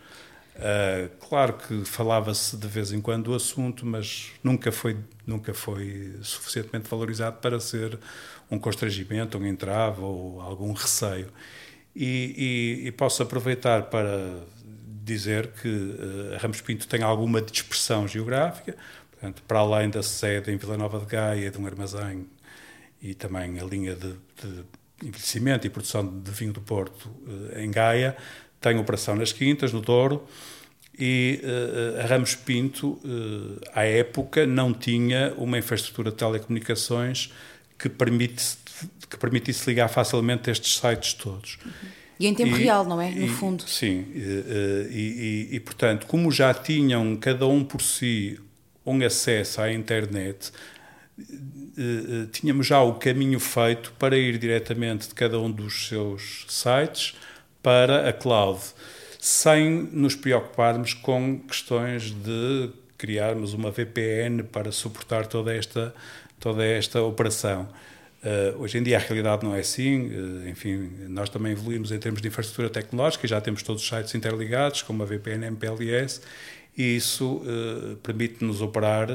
Uh, 0.57 1.15
claro 1.27 1.53
que 1.53 1.85
falava-se 1.85 2.57
de 2.57 2.67
vez 2.67 2.91
em 2.91 2.99
quando 2.99 3.25
do 3.25 3.35
assunto, 3.35 3.85
mas 3.85 4.31
nunca 4.43 4.71
foi, 4.71 4.97
nunca 5.25 5.53
foi 5.53 6.15
suficientemente 6.23 6.89
valorizado 6.89 7.37
para 7.37 7.59
ser 7.59 7.99
um 8.49 8.57
constrangimento, 8.57 9.37
um 9.37 9.45
entrave 9.45 10.01
ou 10.01 10.41
algum 10.41 10.73
receio. 10.73 11.27
E, 11.95 12.81
e, 12.83 12.87
e 12.87 12.91
posso 12.91 13.21
aproveitar 13.21 13.83
para 13.83 14.43
dizer 15.03 15.47
que 15.47 15.67
uh, 15.67 16.37
Ramos 16.39 16.61
Pinto 16.61 16.87
tem 16.87 17.03
alguma 17.03 17.41
dispersão 17.41 18.07
geográfica, 18.07 18.75
portanto, 19.11 19.43
para 19.47 19.59
além 19.59 19.89
da 19.89 20.01
sede 20.01 20.51
em 20.51 20.57
Vila 20.57 20.77
Nova 20.77 20.99
de 20.99 21.05
Gaia, 21.05 21.51
de 21.51 21.57
um 21.59 21.65
armazém 21.65 22.27
e 23.01 23.13
também 23.13 23.59
a 23.59 23.63
linha 23.63 23.95
de, 23.95 24.13
de 24.41 24.65
envelhecimento 25.03 25.67
e 25.67 25.69
produção 25.69 26.19
de 26.19 26.31
vinho 26.31 26.51
do 26.51 26.61
Porto 26.61 27.09
uh, 27.09 27.59
em 27.59 27.69
Gaia, 27.69 28.17
tem 28.67 28.77
operação 28.79 29.15
nas 29.15 29.31
Quintas, 29.31 29.71
no 29.71 29.81
Douro, 29.81 30.23
e 30.99 31.39
uh, 31.43 32.01
a 32.01 32.07
Ramos 32.07 32.35
Pinto, 32.35 32.99
uh, 33.03 33.61
à 33.73 33.83
época, 33.83 34.45
não 34.45 34.73
tinha 34.73 35.33
uma 35.37 35.57
infraestrutura 35.57 36.11
de 36.11 36.17
telecomunicações 36.17 37.31
que, 37.77 37.87
permite, 37.87 38.57
que 39.09 39.17
permitisse 39.17 39.69
ligar 39.69 39.87
facilmente 39.87 40.49
estes 40.49 40.77
sites 40.77 41.13
todos. 41.13 41.57
Uhum. 41.63 41.71
E 42.19 42.27
em 42.27 42.33
tempo 42.33 42.57
e, 42.57 42.63
real, 42.63 42.83
não 42.83 42.99
é? 42.99 43.11
No 43.11 43.25
e, 43.25 43.29
fundo. 43.29 43.63
Sim, 43.67 44.07
e, 44.89 45.49
e, 45.51 45.59
portanto, 45.59 46.07
como 46.07 46.31
já 46.31 46.51
tinham 46.51 47.15
cada 47.15 47.45
um 47.45 47.63
por 47.63 47.79
si 47.79 48.39
um 48.83 49.05
acesso 49.05 49.61
à 49.61 49.71
internet, 49.71 50.51
tínhamos 52.31 52.65
já 52.65 52.81
o 52.81 52.95
caminho 52.95 53.39
feito 53.39 53.93
para 53.99 54.17
ir 54.17 54.39
diretamente 54.39 55.09
de 55.09 55.13
cada 55.13 55.39
um 55.39 55.51
dos 55.51 55.89
seus 55.89 56.47
sites 56.49 57.13
para 57.61 58.09
a 58.09 58.13
cloud 58.13 58.59
sem 59.19 59.89
nos 59.91 60.15
preocuparmos 60.15 60.93
com 60.93 61.39
questões 61.39 62.11
de 62.11 62.69
criarmos 62.97 63.53
uma 63.53 63.71
VPN 63.71 64.43
para 64.43 64.71
suportar 64.71 65.27
toda 65.27 65.53
esta, 65.53 65.93
toda 66.39 66.65
esta 66.65 67.01
operação. 67.01 67.67
Uh, 68.23 68.61
hoje 68.61 68.77
em 68.79 68.83
dia 68.83 68.97
a 68.97 68.99
realidade 68.99 69.45
não 69.45 69.53
é 69.53 69.59
assim, 69.59 70.07
uh, 70.07 70.49
enfim, 70.49 70.89
nós 71.07 71.29
também 71.29 71.51
evoluímos 71.51 71.91
em 71.91 71.99
termos 71.99 72.21
de 72.21 72.27
infraestrutura 72.27 72.69
tecnológica, 72.69 73.27
já 73.27 73.39
temos 73.39 73.61
todos 73.61 73.81
os 73.83 73.87
sites 73.87 74.15
interligados 74.15 74.81
com 74.81 74.91
uma 74.91 75.05
VPN 75.05 75.45
MPLS 75.45 76.21
e 76.75 76.95
isso 76.95 77.43
uh, 77.43 77.95
permite-nos 77.97 78.61
operar 78.61 79.07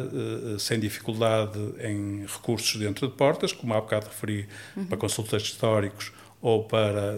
sem 0.59 0.79
dificuldade 0.79 1.59
em 1.81 2.25
recursos 2.27 2.79
dentro 2.79 3.09
de 3.09 3.15
portas, 3.15 3.53
como 3.53 3.75
há 3.75 3.81
bocado 3.81 4.07
referi, 4.07 4.49
uhum. 4.77 4.85
para 4.87 4.97
consultas 4.97 5.43
históricos 5.43 6.13
ou 6.43 6.65
para 6.65 7.15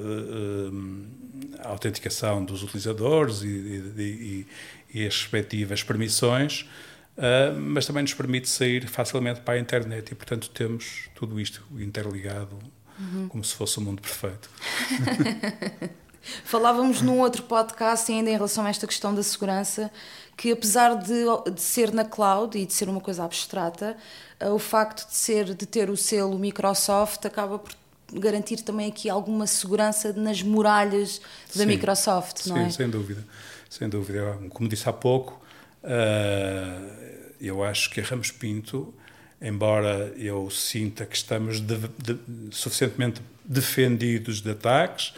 a 1.61 1.69
autenticação 1.69 2.45
dos 2.45 2.63
utilizadores 2.63 3.43
e, 3.43 3.47
e, 3.47 4.47
e, 4.93 5.01
e 5.01 5.07
as 5.07 5.23
respectivas 5.23 5.83
permissões, 5.83 6.69
uh, 7.17 7.59
mas 7.59 7.87
também 7.87 8.03
nos 8.03 8.13
permite 8.13 8.49
sair 8.49 8.87
facilmente 8.87 9.41
para 9.41 9.55
a 9.55 9.59
internet 9.59 10.13
e, 10.13 10.15
portanto, 10.15 10.51
temos 10.51 11.09
tudo 11.15 11.41
isto 11.41 11.65
interligado 11.81 12.59
uhum. 13.01 13.27
como 13.29 13.43
se 13.43 13.55
fosse 13.55 13.79
o 13.79 13.81
um 13.83 13.87
mundo 13.87 14.03
perfeito. 14.03 14.51
Falávamos 16.45 17.03
num 17.03 17.21
outro 17.21 17.43
podcast 17.43 18.11
ainda 18.11 18.31
em 18.31 18.35
relação 18.35 18.65
a 18.65 18.71
esta 18.71 18.87
questão 18.87 19.15
da 19.15 19.23
segurança, 19.23 19.91
que 20.37 20.51
apesar 20.53 20.95
de, 20.95 21.25
de 21.53 21.61
ser 21.61 21.93
na 21.93 22.05
cloud 22.05 22.59
e 22.59 22.65
de 22.65 22.73
ser 22.73 22.89
uma 22.89 23.01
coisa 23.01 23.25
abstrata, 23.25 23.97
o 24.41 24.59
facto 24.59 25.07
de 25.07 25.17
ser 25.17 25.55
de 25.55 25.67
ter 25.67 25.91
o 25.91 25.97
selo 25.97 26.39
Microsoft 26.39 27.27
acaba 27.27 27.59
por 27.59 27.75
garantir 28.13 28.63
também 28.63 28.89
aqui 28.89 29.09
alguma 29.09 29.47
segurança 29.47 30.13
nas 30.13 30.43
muralhas 30.43 31.21
da 31.55 31.63
sim, 31.63 31.67
Microsoft, 31.67 32.47
não 32.47 32.57
sim, 32.57 32.63
é? 32.63 32.65
Sim, 32.65 32.71
sem 32.71 32.91
dúvida. 32.91 33.25
Sem 33.69 33.89
dúvida. 33.89 34.39
Como 34.51 34.69
disse 34.69 34.89
há 34.89 34.93
pouco, 34.93 35.41
uh, 35.83 37.25
eu 37.41 37.65
acho 37.65 37.91
que 37.91 38.01
a 38.01 38.05
Ramos 38.05 38.31
Pinto, 38.31 38.95
embora 39.43 40.13
eu 40.17 40.49
sinta 40.51 41.05
que 41.05 41.17
estamos 41.17 41.61
de, 41.61 41.77
de, 41.99 42.19
suficientemente 42.53 43.21
defendidos 43.45 44.41
de 44.41 44.51
ataques, 44.51 45.09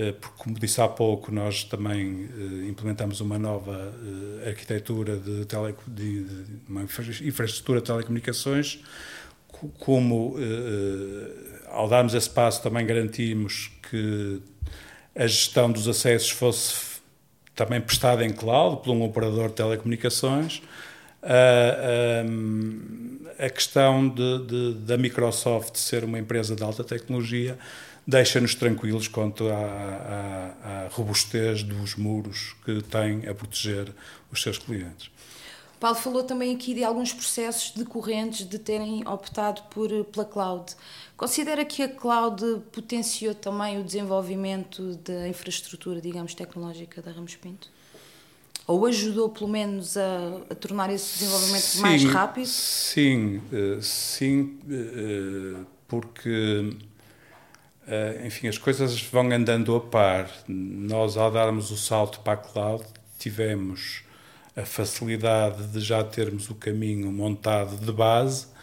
uh, 0.00 0.12
porque, 0.14 0.34
como 0.36 0.58
disse 0.58 0.80
há 0.80 0.88
pouco, 0.88 1.30
nós 1.30 1.62
também 1.62 2.24
uh, 2.24 2.68
implementamos 2.68 3.20
uma 3.20 3.38
nova 3.38 3.94
arquitetura 4.44 5.16
de, 5.16 5.44
tele, 5.44 5.74
de, 5.86 6.24
de 6.24 6.60
uma 6.68 6.82
infraestrutura 6.82 7.80
de 7.80 7.86
telecomunicações, 7.86 8.80
como 9.78 10.36
ao 11.70 11.88
darmos 11.88 12.14
esse 12.14 12.28
passo, 12.28 12.62
também 12.62 12.86
garantimos 12.86 13.70
que 13.90 14.40
a 15.14 15.26
gestão 15.26 15.70
dos 15.70 15.88
acessos 15.88 16.30
fosse 16.30 16.96
também 17.54 17.80
prestada 17.80 18.24
em 18.24 18.32
cloud 18.32 18.82
por 18.82 18.90
um 18.92 19.02
operador 19.02 19.48
de 19.48 19.54
telecomunicações. 19.54 20.62
Uh, 21.22 22.28
um, 22.28 23.18
a 23.38 23.50
questão 23.50 24.08
de, 24.08 24.46
de, 24.46 24.74
da 24.74 24.96
Microsoft 24.96 25.76
ser 25.76 26.04
uma 26.04 26.18
empresa 26.18 26.54
de 26.54 26.62
alta 26.62 26.84
tecnologia 26.84 27.58
deixa-nos 28.06 28.54
tranquilos 28.54 29.08
quanto 29.08 29.48
à, 29.48 29.56
à, 29.56 30.84
à 30.84 30.88
robustez 30.90 31.62
dos 31.62 31.96
muros 31.96 32.54
que 32.64 32.80
tem 32.82 33.26
a 33.28 33.34
proteger 33.34 33.92
os 34.30 34.40
seus 34.40 34.58
clientes. 34.58 35.10
Paulo 35.78 35.96
falou 35.96 36.24
também 36.24 36.54
aqui 36.54 36.72
de 36.74 36.82
alguns 36.82 37.12
processos 37.12 37.70
decorrentes 37.72 38.48
de 38.48 38.58
terem 38.58 39.06
optado 39.06 39.62
por, 39.70 39.88
pela 40.06 40.24
cloud. 40.24 40.74
Considera 41.16 41.64
que 41.64 41.82
a 41.82 41.88
cloud 41.88 42.42
potenciou 42.72 43.34
também 43.34 43.78
o 43.80 43.84
desenvolvimento 43.84 44.96
da 44.96 45.28
infraestrutura, 45.28 46.00
digamos, 46.00 46.34
tecnológica 46.34 47.02
da 47.02 47.10
Ramos 47.10 47.36
Pinto? 47.36 47.68
Ou 48.66 48.84
ajudou, 48.86 49.28
pelo 49.28 49.48
menos, 49.48 49.96
a, 49.96 50.40
a 50.50 50.54
tornar 50.54 50.90
esse 50.92 51.18
desenvolvimento 51.18 51.62
sim, 51.62 51.80
mais 51.80 52.04
rápido? 52.04 52.46
Sim, 52.46 53.40
eh, 53.52 53.78
sim, 53.80 54.58
eh, 54.68 55.60
porque, 55.86 56.76
eh, 57.86 58.22
enfim, 58.26 58.48
as 58.48 58.58
coisas 58.58 59.00
vão 59.02 59.30
andando 59.30 59.76
a 59.76 59.80
par. 59.80 60.28
Nós, 60.48 61.16
ao 61.16 61.30
darmos 61.30 61.70
o 61.70 61.76
salto 61.76 62.20
para 62.20 62.32
a 62.32 62.36
cloud, 62.36 62.84
tivemos 63.18 64.05
a 64.56 64.64
facilidade 64.64 65.66
de 65.66 65.80
já 65.80 66.02
termos 66.02 66.48
o 66.48 66.54
caminho 66.54 67.12
montado 67.12 67.76
de 67.76 67.92
base 67.92 68.56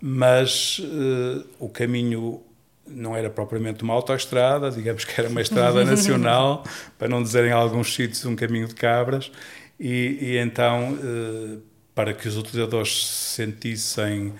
mas 0.00 0.78
uh, 0.78 1.44
o 1.58 1.68
caminho 1.68 2.42
não 2.86 3.14
era 3.14 3.28
propriamente 3.28 3.84
uma 3.84 3.92
autoestrada, 3.92 4.70
digamos 4.70 5.04
que 5.04 5.20
era 5.20 5.28
uma 5.28 5.42
estrada 5.42 5.84
nacional, 5.84 6.64
para 6.98 7.06
não 7.06 7.22
dizer 7.22 7.44
em 7.44 7.52
alguns 7.52 7.94
sítios 7.94 8.24
um 8.24 8.34
caminho 8.34 8.66
de 8.66 8.74
cabras, 8.74 9.30
e, 9.78 10.18
e 10.20 10.38
então, 10.38 10.94
uh, 10.94 11.60
para 11.94 12.14
que 12.14 12.26
os 12.26 12.36
utilizadores 12.36 13.06
sentissem 13.06 14.32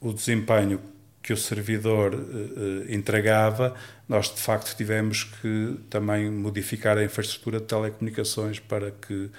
o 0.00 0.12
desempenho 0.12 0.80
que 1.22 1.32
o 1.32 1.36
servidor 1.36 2.14
uh, 2.14 2.92
entregava, 2.92 3.74
nós 4.08 4.32
de 4.32 4.40
facto 4.40 4.76
tivemos 4.76 5.24
que 5.24 5.76
também 5.90 6.30
modificar 6.30 6.96
a 6.96 7.04
infraestrutura 7.04 7.58
de 7.60 7.66
telecomunicações 7.66 8.58
para 8.58 8.90
que 8.90 9.30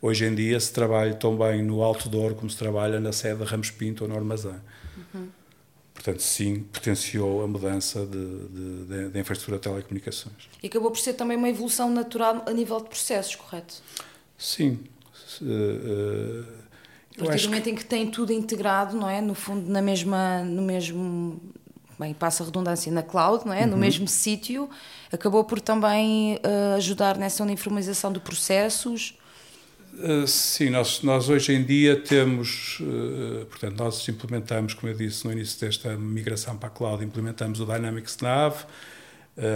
hoje 0.00 0.24
em 0.24 0.34
dia 0.34 0.58
se 0.60 0.72
trabalhe 0.72 1.14
tão 1.14 1.36
bem 1.36 1.62
no 1.62 1.82
outdoor 1.82 2.34
como 2.34 2.48
se 2.48 2.56
trabalha 2.56 3.00
na 3.00 3.12
sede 3.12 3.38
de 3.38 3.44
Ramos 3.44 3.70
Pinto 3.70 4.04
ou 4.04 4.10
no 4.10 4.16
armazém. 4.16 4.56
Uhum. 5.14 5.28
Portanto, 5.92 6.22
sim, 6.22 6.60
potenciou 6.72 7.42
a 7.42 7.46
mudança 7.48 8.06
da 8.06 9.18
infraestrutura 9.18 9.56
de 9.56 9.62
telecomunicações. 9.64 10.48
E 10.62 10.68
acabou 10.68 10.90
por 10.92 10.98
ser 10.98 11.14
também 11.14 11.36
uma 11.36 11.48
evolução 11.48 11.90
natural 11.90 12.44
a 12.46 12.52
nível 12.52 12.78
de 12.78 12.88
processos, 12.88 13.34
correto? 13.34 13.82
Sim. 14.36 14.78
Uh, 15.42 16.44
a 17.20 17.24
partir 17.24 17.42
do 17.42 17.48
momento 17.48 17.64
que... 17.64 17.70
em 17.70 17.74
que 17.74 17.84
tem 17.84 18.10
tudo 18.10 18.32
integrado, 18.32 18.96
não 18.96 19.10
é? 19.10 19.20
No 19.20 19.34
fundo, 19.34 19.68
na 19.68 19.82
mesma, 19.82 20.44
no 20.44 20.62
mesmo, 20.62 21.40
bem, 21.98 22.14
passa 22.14 22.44
a 22.44 22.46
redundância, 22.46 22.92
na 22.92 23.02
cloud, 23.02 23.44
não 23.44 23.52
é? 23.52 23.62
Uhum. 23.62 23.70
No 23.70 23.76
mesmo 23.76 24.06
sítio, 24.06 24.70
acabou 25.12 25.42
por 25.42 25.60
também 25.60 26.36
uh, 26.36 26.76
ajudar 26.76 27.18
nessa 27.18 27.42
uniformização 27.42 28.12
de 28.12 28.20
processos 28.20 29.18
sim, 30.26 30.70
nós, 30.70 31.02
nós 31.02 31.28
hoje 31.28 31.52
em 31.52 31.62
dia 31.62 31.96
temos, 31.96 32.78
uh, 32.80 33.46
portanto, 33.46 33.76
nós 33.78 34.08
implementamos, 34.08 34.74
como 34.74 34.92
eu 34.92 34.96
disse 34.96 35.24
no 35.24 35.32
início 35.32 35.60
desta 35.60 35.96
migração 35.96 36.56
para 36.56 36.68
a 36.68 36.70
cloud, 36.70 37.04
implementamos 37.04 37.60
o 37.60 37.66
Dynamics 37.66 38.18
Nav, 38.18 38.54
uh, 38.56 38.64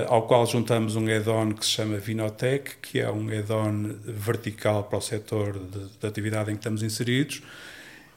ao 0.08 0.26
qual 0.26 0.46
juntamos 0.46 0.96
um 0.96 1.06
add-on 1.06 1.52
que 1.52 1.64
se 1.64 1.72
chama 1.72 1.98
Vinotech, 1.98 2.76
que 2.82 2.98
é 2.98 3.10
um 3.10 3.28
add-on 3.28 3.94
vertical 4.04 4.84
para 4.84 4.98
o 4.98 5.00
setor 5.00 5.58
de 6.00 6.06
atividade 6.06 6.50
em 6.50 6.54
que 6.54 6.60
estamos 6.60 6.82
inseridos, 6.82 7.42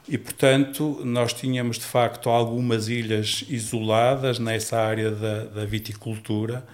e, 0.08 0.16
portanto, 0.18 1.00
nós 1.04 1.32
tínhamos 1.32 1.78
de 1.78 1.84
facto 1.84 2.30
algumas 2.30 2.88
ilhas 2.88 3.44
isoladas 3.48 4.38
nessa 4.38 4.78
área 4.78 5.10
da, 5.10 5.44
da 5.44 5.64
viticultura 5.64 6.64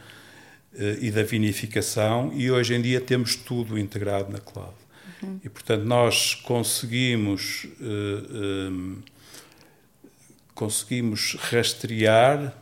e 1.00 1.10
da 1.10 1.22
vinificação, 1.22 2.30
e 2.34 2.50
hoje 2.50 2.74
em 2.74 2.82
dia 2.82 3.00
temos 3.00 3.34
tudo 3.34 3.78
integrado 3.78 4.30
na 4.30 4.38
cloud. 4.38 4.81
Uhum. 5.22 5.40
E, 5.44 5.48
portanto, 5.48 5.84
nós 5.84 6.34
conseguimos, 6.34 7.66
uh, 7.80 8.70
um, 8.70 8.98
conseguimos 10.54 11.36
rastrear 11.40 12.54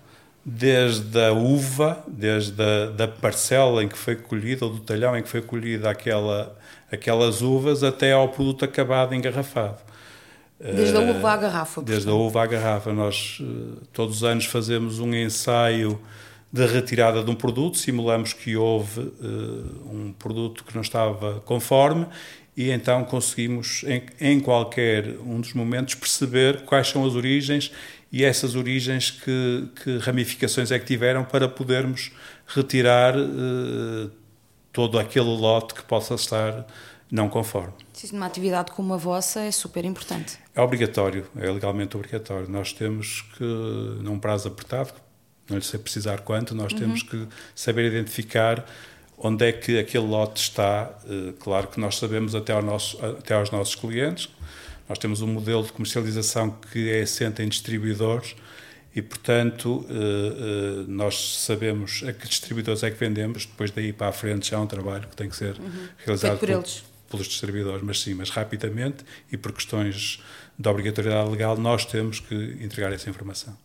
desde 0.45 1.19
a 1.21 1.33
uva, 1.33 2.03
desde 2.09 2.63
a 2.63 2.87
da 2.87 3.09
parcela 3.09 3.83
em 3.83 3.89
que 3.89 3.99
foi 3.99 4.17
colhida, 4.17 4.65
ou 4.65 4.73
do 4.73 4.81
talhão 4.81 5.17
em 5.17 5.23
que 5.23 5.29
foi 5.29 5.43
colhida 5.43 5.91
aquela, 5.91 6.57
aquelas 6.91 7.43
uvas, 7.43 7.83
até 7.83 8.13
ao 8.13 8.29
produto 8.29 8.65
acabado 8.65 9.15
engarrafado. 9.15 9.79
Desde 10.59 10.95
a 10.95 11.01
uva 11.01 11.33
à 11.33 11.37
garrafa. 11.39 11.83
Desde 11.83 12.11
a 12.11 12.15
uva 12.15 12.43
à 12.43 12.47
garrafa. 12.47 12.93
Nós 12.93 13.39
uh, 13.41 13.81
todos 13.93 14.17
os 14.17 14.25
anos 14.25 14.45
fazemos 14.45 14.99
um 14.99 15.15
ensaio 15.15 15.99
de 16.53 16.67
retirada 16.67 17.23
de 17.23 17.31
um 17.31 17.35
produto, 17.35 17.79
simulamos 17.79 18.33
que 18.33 18.57
houve 18.57 19.01
uh, 19.01 19.91
um 19.91 20.13
produto 20.19 20.65
que 20.65 20.75
não 20.75 20.83
estava 20.83 21.41
conforme 21.47 22.07
e 22.61 22.71
então 22.71 23.03
conseguimos, 23.05 23.85
em, 23.85 24.03
em, 24.21 24.39
qualquer 24.39 25.17
um 25.25 25.41
dos 25.41 25.55
momentos, 25.55 25.95
perceber 25.95 26.61
quais 26.67 26.89
são 26.89 27.07
as 27.07 27.15
origens 27.15 27.73
e 28.13 28.23
essas 28.23 28.55
origens 28.55 29.11
que, 29.11 29.69
que 29.83 29.97
ramificações 29.97 30.71
é 30.71 30.79
que 30.79 30.85
tiveram 30.85 31.25
para 31.25 31.49
podermos 31.49 32.13
retirar 32.47 33.17
uh, 33.17 34.11
todo 34.71 34.99
aquele 34.99 35.25
lote 35.25 35.73
que 35.73 35.83
possa 35.83 36.15
estar 36.15 36.67
não 37.11 37.31
conforme. 37.31 37.73
Sim, 37.95 38.11
numa 38.13 38.27
atividade 38.27 38.73
como 38.73 38.93
a 38.93 38.99
vossa 38.99 39.41
é 39.41 39.51
super 39.51 39.87
importante. 39.87 40.39
É 40.55 40.61
obrigatório, 40.61 41.27
é 41.37 41.51
legalmente 41.51 41.97
obrigatório. 41.97 42.47
Nós 42.47 42.75
temos 42.75 43.23
que, 43.39 43.43
num 44.03 44.19
prazo 44.19 44.49
apertado, 44.49 44.93
não 45.49 45.57
lhe 45.57 45.65
sei 45.65 45.81
precisar 45.81 46.21
quanto, 46.21 46.55
nós 46.55 46.75
uhum. 46.75 46.79
temos 46.79 47.03
que 47.03 47.27
saber 47.55 47.87
identificar 47.87 48.67
onde 49.23 49.47
é 49.47 49.53
que 49.53 49.79
aquele 49.79 50.07
lote 50.07 50.41
está. 50.41 50.91
Eh, 51.09 51.35
claro 51.39 51.69
que 51.69 51.79
nós 51.79 51.97
sabemos 51.97 52.35
até, 52.35 52.53
ao 52.53 52.63
nosso, 52.63 53.05
até 53.05 53.35
aos 53.35 53.51
nossos 53.51 53.75
clientes, 53.75 54.29
nós 54.89 54.99
temos 54.99 55.21
um 55.21 55.27
modelo 55.27 55.63
de 55.63 55.73
comercialização 55.73 56.51
que 56.51 56.91
é 56.91 57.03
assente 57.03 57.43
em 57.43 57.49
distribuidores 57.49 58.35
e, 58.97 59.03
portanto, 59.03 59.87
eh, 59.89 59.95
eh, 59.95 60.85
nós 60.89 61.39
sabemos 61.45 62.03
a 62.07 62.13
que 62.13 62.27
distribuidores 62.27 62.83
é 62.83 62.91
que 62.91 62.99
vendemos, 62.99 63.45
depois 63.45 63.71
daí 63.71 63.93
para 63.93 64.09
a 64.09 64.13
frente 64.13 64.51
já 64.51 64.57
é 64.57 64.61
um 64.61 64.67
trabalho 64.67 65.07
que 65.07 65.17
tem 65.17 65.29
que 65.29 65.37
ser 65.37 65.57
uhum. 65.59 65.89
realizado 65.99 66.39
por, 66.39 66.65
pelos 67.11 67.29
distribuidores, 67.29 67.83
mas 67.83 68.01
sim, 68.01 68.15
mas 68.15 68.31
rapidamente 68.31 69.05
e 69.31 69.37
por 69.37 69.53
questões 69.53 70.23
de 70.59 70.69
obrigatoriedade 70.69 71.31
legal 71.31 71.57
nós 71.59 71.85
temos 71.85 72.21
que 72.21 72.35
entregar 72.61 72.93
essa 72.93 73.09
informação. 73.09 73.57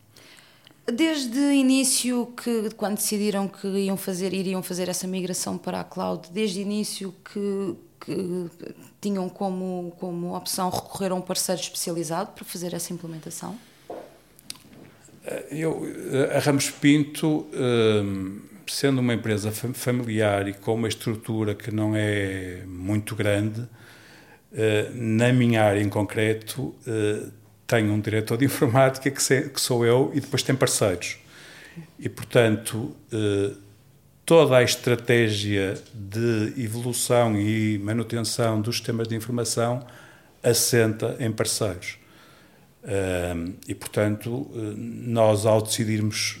Desde 0.92 1.36
o 1.36 1.52
início, 1.52 2.32
que, 2.40 2.70
quando 2.76 2.96
decidiram 2.96 3.48
que 3.48 3.66
iam 3.66 3.96
fazer, 3.96 4.32
iriam 4.32 4.62
fazer 4.62 4.88
essa 4.88 5.06
migração 5.06 5.58
para 5.58 5.80
a 5.80 5.84
cloud, 5.84 6.28
desde 6.30 6.60
o 6.60 6.62
início 6.62 7.12
que, 7.24 7.74
que 8.00 8.50
tinham 9.00 9.28
como, 9.28 9.92
como 9.98 10.36
opção 10.36 10.70
recorrer 10.70 11.10
a 11.10 11.16
um 11.16 11.20
parceiro 11.20 11.60
especializado 11.60 12.30
para 12.30 12.44
fazer 12.44 12.72
essa 12.72 12.92
implementação? 12.92 13.58
Eu, 15.50 15.82
a 16.32 16.38
Ramos 16.38 16.70
Pinto, 16.70 17.48
hum, 17.52 18.40
sendo 18.68 19.00
uma 19.00 19.12
empresa 19.12 19.50
familiar 19.50 20.46
e 20.46 20.52
com 20.52 20.74
uma 20.74 20.86
estrutura 20.86 21.52
que 21.52 21.72
não 21.72 21.96
é 21.96 22.62
muito 22.64 23.16
grande, 23.16 23.60
hum, 23.60 23.66
na 24.94 25.32
minha 25.32 25.64
área 25.64 25.80
em 25.80 25.88
concreto, 25.88 26.72
hum, 26.86 27.30
tem 27.66 27.90
um 27.90 28.00
diretor 28.00 28.36
de 28.38 28.44
informática 28.44 29.10
que 29.10 29.60
sou 29.60 29.84
eu 29.84 30.10
e 30.14 30.20
depois 30.20 30.42
tem 30.42 30.54
parceiros. 30.54 31.18
E, 31.98 32.08
portanto, 32.08 32.96
toda 34.24 34.56
a 34.56 34.62
estratégia 34.62 35.74
de 35.92 36.54
evolução 36.56 37.38
e 37.38 37.78
manutenção 37.78 38.60
dos 38.60 38.76
sistemas 38.76 39.08
de 39.08 39.14
informação 39.14 39.86
assenta 40.42 41.16
em 41.18 41.30
parceiros 41.30 41.98
e, 43.66 43.74
portanto, 43.74 44.48
eh, 44.54 44.74
nós, 44.76 45.44
ao 45.44 45.60
decidirmos 45.60 46.38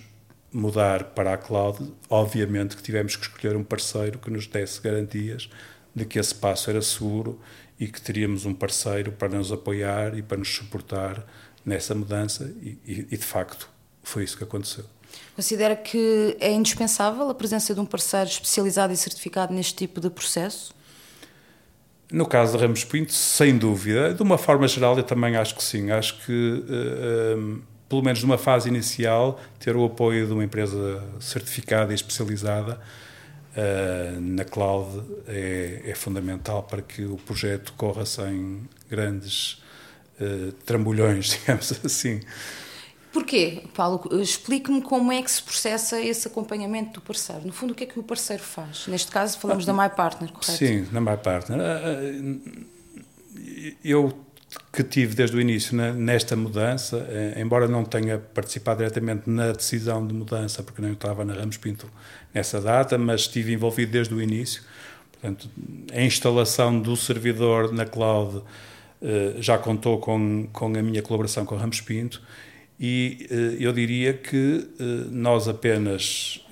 mudar 0.52 1.04
para 1.04 1.34
a 1.34 1.36
cloud, 1.36 1.92
obviamente 2.08 2.76
que 2.76 2.82
tivemos 2.82 3.16
que 3.16 3.26
escolher 3.26 3.56
um 3.56 3.64
parceiro 3.64 4.18
que 4.18 4.30
nos 4.30 4.46
desse 4.46 4.80
garantias 4.80 5.50
de 5.96 6.04
que 6.04 6.18
esse 6.18 6.34
passo 6.34 6.68
era 6.68 6.82
seguro 6.82 7.40
e 7.80 7.88
que 7.88 8.00
teríamos 8.00 8.44
um 8.44 8.52
parceiro 8.52 9.12
para 9.12 9.30
nos 9.30 9.50
apoiar 9.50 10.16
e 10.16 10.22
para 10.22 10.36
nos 10.36 10.54
suportar 10.54 11.26
nessa 11.64 11.94
mudança, 11.94 12.52
e, 12.62 12.78
e, 12.86 13.06
e 13.10 13.16
de 13.16 13.24
facto 13.24 13.68
foi 14.02 14.22
isso 14.22 14.36
que 14.36 14.44
aconteceu. 14.44 14.84
Considera 15.34 15.74
que 15.74 16.36
é 16.38 16.52
indispensável 16.52 17.28
a 17.30 17.34
presença 17.34 17.74
de 17.74 17.80
um 17.80 17.86
parceiro 17.86 18.28
especializado 18.28 18.92
e 18.92 18.96
certificado 18.96 19.52
neste 19.52 19.74
tipo 19.74 20.00
de 20.00 20.10
processo? 20.10 20.74
No 22.12 22.26
caso 22.26 22.56
de 22.56 22.62
Ramos 22.62 22.84
Pinto, 22.84 23.12
sem 23.12 23.56
dúvida. 23.58 24.14
De 24.14 24.22
uma 24.22 24.38
forma 24.38 24.68
geral, 24.68 24.96
eu 24.96 25.02
também 25.02 25.36
acho 25.36 25.56
que 25.56 25.64
sim. 25.64 25.90
Acho 25.90 26.24
que, 26.24 26.32
uh, 26.32 26.64
eh, 26.68 27.36
um, 27.36 27.56
eh, 27.56 27.60
pelo 27.88 28.02
menos 28.02 28.22
numa 28.22 28.38
fase 28.38 28.68
inicial, 28.68 29.40
ter 29.58 29.74
o 29.74 29.84
apoio 29.84 30.26
de 30.26 30.32
uma 30.32 30.44
empresa 30.44 31.02
certificada 31.18 31.92
e 31.92 31.94
especializada 31.94 32.80
uh, 33.56 34.20
na 34.20 34.44
cloud 34.44 35.02
é, 35.26 35.82
é, 35.84 35.94
fundamental 35.94 36.62
para 36.62 36.82
que 36.82 37.04
o 37.04 37.16
projeto 37.16 37.72
corra 37.76 38.04
sem 38.04 38.68
grandes 38.88 39.62
uh, 40.20 40.52
trambolhões, 40.64 41.38
digamos 41.40 41.72
assim. 41.84 42.20
Porquê, 43.12 43.64
Paulo? 43.74 44.20
Explique-me 44.20 44.82
como 44.82 45.10
é 45.10 45.22
que 45.22 45.30
se 45.30 45.42
processa 45.42 45.98
esse 45.98 46.28
acompanhamento 46.28 47.00
do 47.00 47.00
parceiro. 47.00 47.46
No 47.46 47.52
fundo, 47.52 47.70
o 47.70 47.74
que 47.74 47.84
é 47.84 47.86
que 47.86 47.98
o 47.98 48.02
parceiro 48.02 48.42
faz? 48.42 48.86
Neste 48.86 49.10
caso, 49.10 49.38
falamos 49.38 49.66
ah, 49.66 49.72
da 49.72 49.82
MyPartner, 49.82 50.30
correto? 50.30 50.52
Sim, 50.52 50.84
da 50.92 51.00
MyPartner. 51.00 51.58
Ah, 51.58 51.80
ah, 51.82 52.66
eu 53.82 54.25
que 54.72 54.82
tive 54.82 55.14
desde 55.14 55.34
o 55.36 55.40
início 55.40 55.74
nesta 55.94 56.36
mudança, 56.36 57.06
eh, 57.08 57.40
embora 57.40 57.66
não 57.66 57.82
tenha 57.82 58.18
participado 58.18 58.78
diretamente 58.78 59.28
na 59.28 59.52
decisão 59.52 60.06
de 60.06 60.12
mudança, 60.12 60.62
porque 60.62 60.82
não 60.82 60.92
estava 60.92 61.24
na 61.24 61.32
Ramos 61.32 61.56
Pinto 61.56 61.88
nessa 62.34 62.60
data, 62.60 62.98
mas 62.98 63.22
estive 63.22 63.54
envolvido 63.54 63.92
desde 63.92 64.12
o 64.12 64.20
início. 64.20 64.62
Portanto, 65.12 65.48
a 65.94 66.02
instalação 66.02 66.78
do 66.78 66.94
servidor 66.94 67.72
na 67.72 67.86
cloud 67.86 68.42
eh, 69.00 69.36
já 69.38 69.56
contou 69.56 69.98
com, 69.98 70.46
com 70.52 70.66
a 70.66 70.82
minha 70.82 71.00
colaboração 71.00 71.46
com 71.46 71.54
a 71.54 71.58
Ramos 71.58 71.80
Pinto 71.80 72.22
e 72.78 73.26
eh, 73.30 73.56
eu 73.58 73.72
diria 73.72 74.12
que 74.12 74.68
nós 75.10 75.48
apenas 75.48 76.44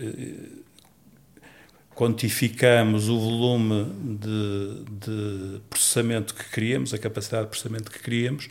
quantificamos 1.94 3.09
o 3.09 3.18
volume 3.18 3.85
de, 4.18 4.85
de, 4.90 5.61
processamento 5.70 6.35
que 6.35 6.50
queríamos, 6.50 6.92
a 6.92 6.98
capacidade 6.98 7.44
de 7.44 7.50
processamento 7.50 7.90
que 7.90 8.00
queríamos, 8.00 8.50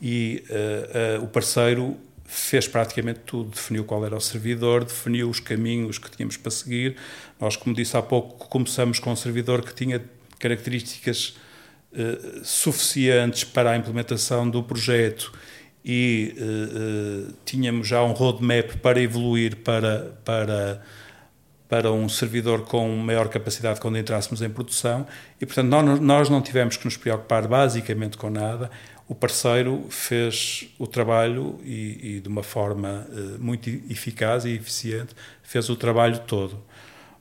e 0.00 0.42
uh, 0.50 1.20
uh, 1.20 1.24
o 1.24 1.28
parceiro 1.28 1.96
fez 2.24 2.66
praticamente 2.66 3.20
tudo, 3.20 3.50
definiu 3.50 3.84
qual 3.84 4.04
era 4.04 4.16
o 4.16 4.20
servidor, 4.20 4.84
definiu 4.84 5.30
os 5.30 5.38
caminhos 5.38 5.98
que 5.98 6.10
tínhamos 6.10 6.36
para 6.36 6.50
seguir. 6.50 6.96
Nós, 7.38 7.56
como 7.56 7.74
disse 7.74 7.96
há 7.96 8.02
pouco, 8.02 8.48
começamos 8.48 8.98
com 8.98 9.12
um 9.12 9.16
servidor 9.16 9.62
que 9.62 9.74
tinha 9.74 10.02
características 10.38 11.36
uh, 11.92 12.44
suficientes 12.44 13.44
para 13.44 13.70
a 13.70 13.76
implementação 13.76 14.48
do 14.48 14.62
projeto 14.62 15.32
e 15.84 16.36
tínhamos 17.44 17.88
já 17.88 18.04
um 18.04 18.12
roadmap 18.12 18.76
para 18.76 19.00
evoluir 19.00 19.56
para, 19.56 20.16
para, 20.24 20.80
para 21.72 21.90
um 21.90 22.06
servidor 22.06 22.66
com 22.66 22.86
maior 22.98 23.30
capacidade 23.30 23.80
quando 23.80 23.96
entrássemos 23.96 24.42
em 24.42 24.50
produção 24.50 25.06
e, 25.40 25.46
portanto, 25.46 25.70
nós, 26.02 26.28
não 26.28 26.42
tivemos 26.42 26.76
que 26.76 26.84
nos 26.84 26.98
preocupar 26.98 27.48
basicamente 27.48 28.18
com 28.18 28.28
nada. 28.28 28.70
O 29.08 29.14
parceiro 29.14 29.86
fez 29.88 30.68
o 30.78 30.86
trabalho 30.86 31.58
e, 31.64 32.16
e 32.16 32.20
de 32.20 32.28
uma 32.28 32.42
forma 32.42 33.06
uh, 33.08 33.42
muito 33.42 33.70
eficaz 33.88 34.44
e 34.44 34.50
eficiente, 34.50 35.14
fez 35.42 35.70
o 35.70 35.74
trabalho 35.74 36.18
todo. 36.26 36.62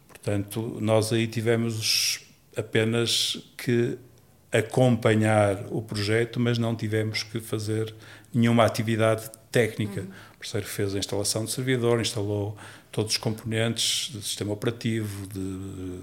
Portanto, 0.09 0.79
nós 0.81 1.13
aí 1.13 1.27
tivemos 1.27 2.19
apenas 2.53 3.37
que 3.55 3.97
acompanhar 4.51 5.63
o 5.69 5.81
projeto, 5.81 6.41
mas 6.41 6.57
não 6.57 6.75
tivemos 6.75 7.23
que 7.23 7.39
fazer 7.39 7.95
nenhuma 8.33 8.65
atividade 8.65 9.31
técnica. 9.49 10.01
Uhum. 10.01 10.07
O 10.41 10.43
parceiro 10.43 10.65
fez 10.65 10.95
a 10.95 10.97
instalação 10.97 11.45
de 11.45 11.51
servidor, 11.51 12.01
instalou 12.01 12.57
todos 12.91 13.11
os 13.11 13.17
componentes 13.19 14.09
do 14.09 14.23
sistema 14.23 14.51
operativo, 14.51 15.27
de 15.27 16.01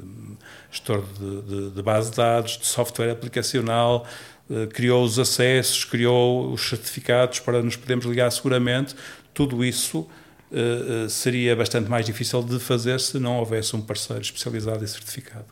gestor 0.70 1.02
de, 1.02 1.42
de, 1.42 1.70
de 1.70 1.82
base 1.82 2.12
de 2.12 2.18
dados, 2.18 2.56
de 2.56 2.64
software 2.64 3.10
aplicacional, 3.10 4.06
eh, 4.48 4.68
criou 4.68 5.02
os 5.02 5.18
acessos, 5.18 5.84
criou 5.84 6.52
os 6.52 6.68
certificados 6.68 7.40
para 7.40 7.60
nos 7.60 7.74
podermos 7.74 8.06
ligar 8.06 8.30
seguramente. 8.30 8.94
Tudo 9.34 9.64
isso 9.64 10.06
eh, 10.52 11.04
eh, 11.06 11.08
seria 11.08 11.56
bastante 11.56 11.90
mais 11.90 12.06
difícil 12.06 12.40
de 12.40 12.60
fazer 12.60 13.00
se 13.00 13.18
não 13.18 13.40
houvesse 13.40 13.74
um 13.74 13.80
parceiro 13.80 14.22
especializado 14.22 14.84
e 14.84 14.86
certificado. 14.86 15.46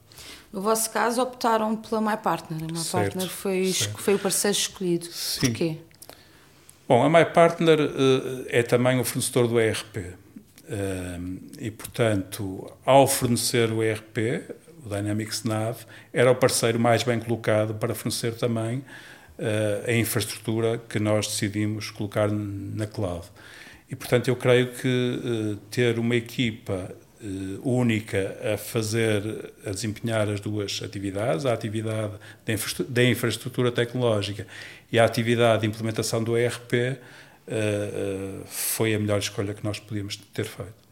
No 0.53 0.61
vosso 0.61 0.88
caso, 0.90 1.20
optaram 1.20 1.75
pela 1.75 2.01
MyPartner. 2.01 2.62
A 2.62 2.72
MyPartner 2.72 3.29
foi, 3.29 3.72
foi 3.72 4.14
o 4.14 4.18
parceiro 4.18 4.57
escolhido. 4.57 5.07
Sim. 5.07 5.40
Porquê? 5.40 5.77
Bom, 6.88 7.03
a 7.03 7.11
MyPartner 7.11 7.81
uh, 7.81 8.46
é 8.49 8.62
também 8.62 9.01
o 9.01 9.05
fornecedor 9.05 9.49
do 9.49 9.59
ERP. 9.59 9.96
Uh, 9.96 10.12
eh, 10.68 11.18
e, 11.62 11.70
portanto, 11.70 12.72
ao 12.85 13.09
fornecer 13.09 13.72
o 13.72 13.83
ERP, 13.83 14.44
o 14.85 14.88
Dynamics 14.88 15.42
Nav, 15.42 15.79
era 16.12 16.31
o 16.31 16.35
parceiro 16.37 16.79
mais 16.79 17.03
bem 17.03 17.18
colocado 17.18 17.75
para 17.75 17.92
fornecer 17.92 18.35
também 18.35 18.79
uh, 18.79 18.85
a 19.88 19.92
infraestrutura 19.94 20.79
que 20.79 21.01
nós 21.01 21.27
decidimos 21.27 21.90
colocar 21.90 22.31
na 22.31 22.87
cloud. 22.87 23.27
E, 23.90 23.96
portanto, 23.96 24.29
eu 24.29 24.37
creio 24.37 24.72
que 24.72 25.59
ter 25.70 25.99
uma 25.99 26.14
equipa 26.14 26.94
única 27.65 28.37
a 28.55 28.59
fazer, 28.59 29.53
a 29.65 29.71
desempenhar 29.71 30.29
as 30.29 30.41
duas 30.41 30.81
atividades, 30.83 31.47
a 31.47 31.53
atividade 31.53 32.13
da 32.89 33.05
infraestrutura 33.05 33.73
tecnológica 33.73 34.47
e 34.93 34.99
a 34.99 35.05
atividade 35.05 35.63
de 35.63 35.67
implementação 35.67 36.23
do 36.23 36.37
ERP 36.37 36.73
uh, 36.73 36.83
uh, 36.83 38.45
foi 38.47 38.95
a 38.95 38.99
melhor 38.99 39.19
escolha 39.19 39.55
que 39.55 39.65
nós 39.65 39.79
podíamos 39.79 40.17
ter 40.17 40.45
feito. 40.45 40.87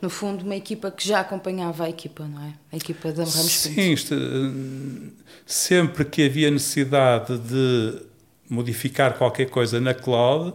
No 0.00 0.08
fundo, 0.08 0.44
uma 0.44 0.56
equipa 0.56 0.90
que 0.90 1.06
já 1.06 1.20
acompanhava 1.20 1.84
a 1.84 1.90
equipa, 1.90 2.24
não 2.24 2.42
é? 2.42 2.54
A 2.72 2.76
equipa 2.76 3.12
da 3.12 3.22
Ramos 3.22 3.52
Sim, 3.52 3.92
isto, 3.92 4.14
eh, 4.14 5.10
sempre 5.44 6.06
que 6.06 6.24
havia 6.24 6.50
necessidade 6.50 7.36
de 7.36 8.00
modificar 8.48 9.18
qualquer 9.18 9.50
coisa 9.50 9.78
na 9.78 9.92
cloud, 9.92 10.54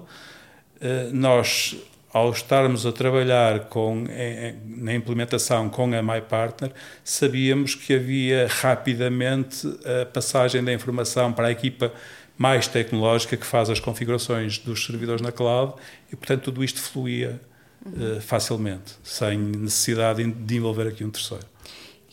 nós 1.14 1.76
ao 2.16 2.32
estarmos 2.32 2.86
a 2.86 2.94
trabalhar 2.94 3.66
com, 3.66 4.06
em, 4.10 4.56
na 4.82 4.94
implementação 4.94 5.68
com 5.68 5.94
a 5.94 6.02
MyPartner, 6.02 6.72
sabíamos 7.04 7.76
que 7.76 7.94
havia 7.94 8.48
rapidamente 8.48 9.68
a 9.84 10.06
passagem 10.06 10.64
da 10.64 10.72
informação 10.72 11.34
para 11.34 11.48
a 11.48 11.52
equipa 11.52 11.92
mais 12.38 12.70
tecnológica 12.70 13.36
que 13.36 13.46
faz 13.46 13.70
as 13.70 13.82
configurações 13.82 14.58
dos 14.58 14.86
servidores 14.86 15.22
na 15.22 15.30
cloud 15.30 15.74
e, 16.10 16.16
portanto, 16.16 16.44
tudo 16.44 16.64
isto 16.64 16.80
fluía 16.80 17.42
uh, 17.86 18.22
facilmente, 18.22 18.96
sem 19.04 19.38
necessidade 19.38 20.24
de 20.24 20.56
envolver 20.56 20.88
aqui 20.88 21.04
um 21.04 21.12
terceiro. 21.12 21.46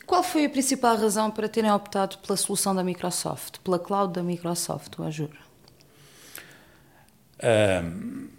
Qual 0.04 0.24
foi 0.24 0.46
a 0.46 0.50
principal 0.50 0.96
razão 0.96 1.30
para 1.30 1.48
terem 1.48 1.70
optado 1.70 2.18
pela 2.18 2.36
solução 2.36 2.74
da 2.74 2.82
Microsoft, 2.82 3.60
pela 3.62 3.78
cloud 3.78 4.12
da 4.12 4.22
Microsoft, 4.24 4.98
o 4.98 5.04
Azure? 5.04 5.38
Um, 7.40 8.32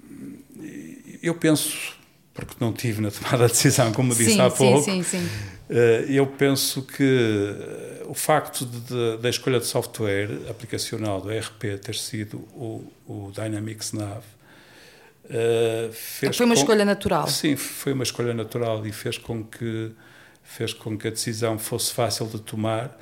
eu 1.24 1.34
penso, 1.36 1.96
porque 2.34 2.56
não 2.60 2.74
tive 2.74 3.02
na 3.02 3.10
tomada 3.10 3.48
de 3.48 3.54
decisão, 3.54 3.92
como 3.94 4.14
disse 4.14 4.34
sim, 4.34 4.42
há 4.42 4.50
pouco, 4.50 4.84
sim, 4.84 5.02
sim, 5.02 5.28
eh, 5.70 6.06
eu 6.10 6.28
penso 6.28 6.82
que 6.82 7.56
o 8.06 8.14
facto 8.14 8.66
de, 8.66 9.18
da 9.18 9.30
escolha 9.30 9.60
de 9.60 9.66
software 9.66 10.30
aplicacional 10.50 11.22
do 11.22 11.32
ERP 11.32 11.80
ter 11.82 11.96
sido 11.96 12.38
o, 12.54 12.92
o 13.08 13.32
Dynamics 13.34 13.94
Nav 13.94 14.24
uh, 15.26 15.92
fez 15.92 16.36
foi 16.36 16.46
uma 16.46 16.56
com, 16.56 16.62
escolha 16.62 16.86
natural. 16.86 17.28
Sim, 17.28 17.56
foi 17.56 17.94
uma 17.94 18.04
escolha 18.04 18.34
natural 18.34 18.86
e 18.86 18.92
fez 18.92 19.18
com 19.18 19.44
que 19.44 19.92
fez 20.44 20.74
com 20.74 20.98
que 20.98 21.08
a 21.08 21.12
decisão 21.12 21.58
fosse 21.58 21.94
fácil 21.94 22.28
de 22.28 22.40
tomar 22.40 22.96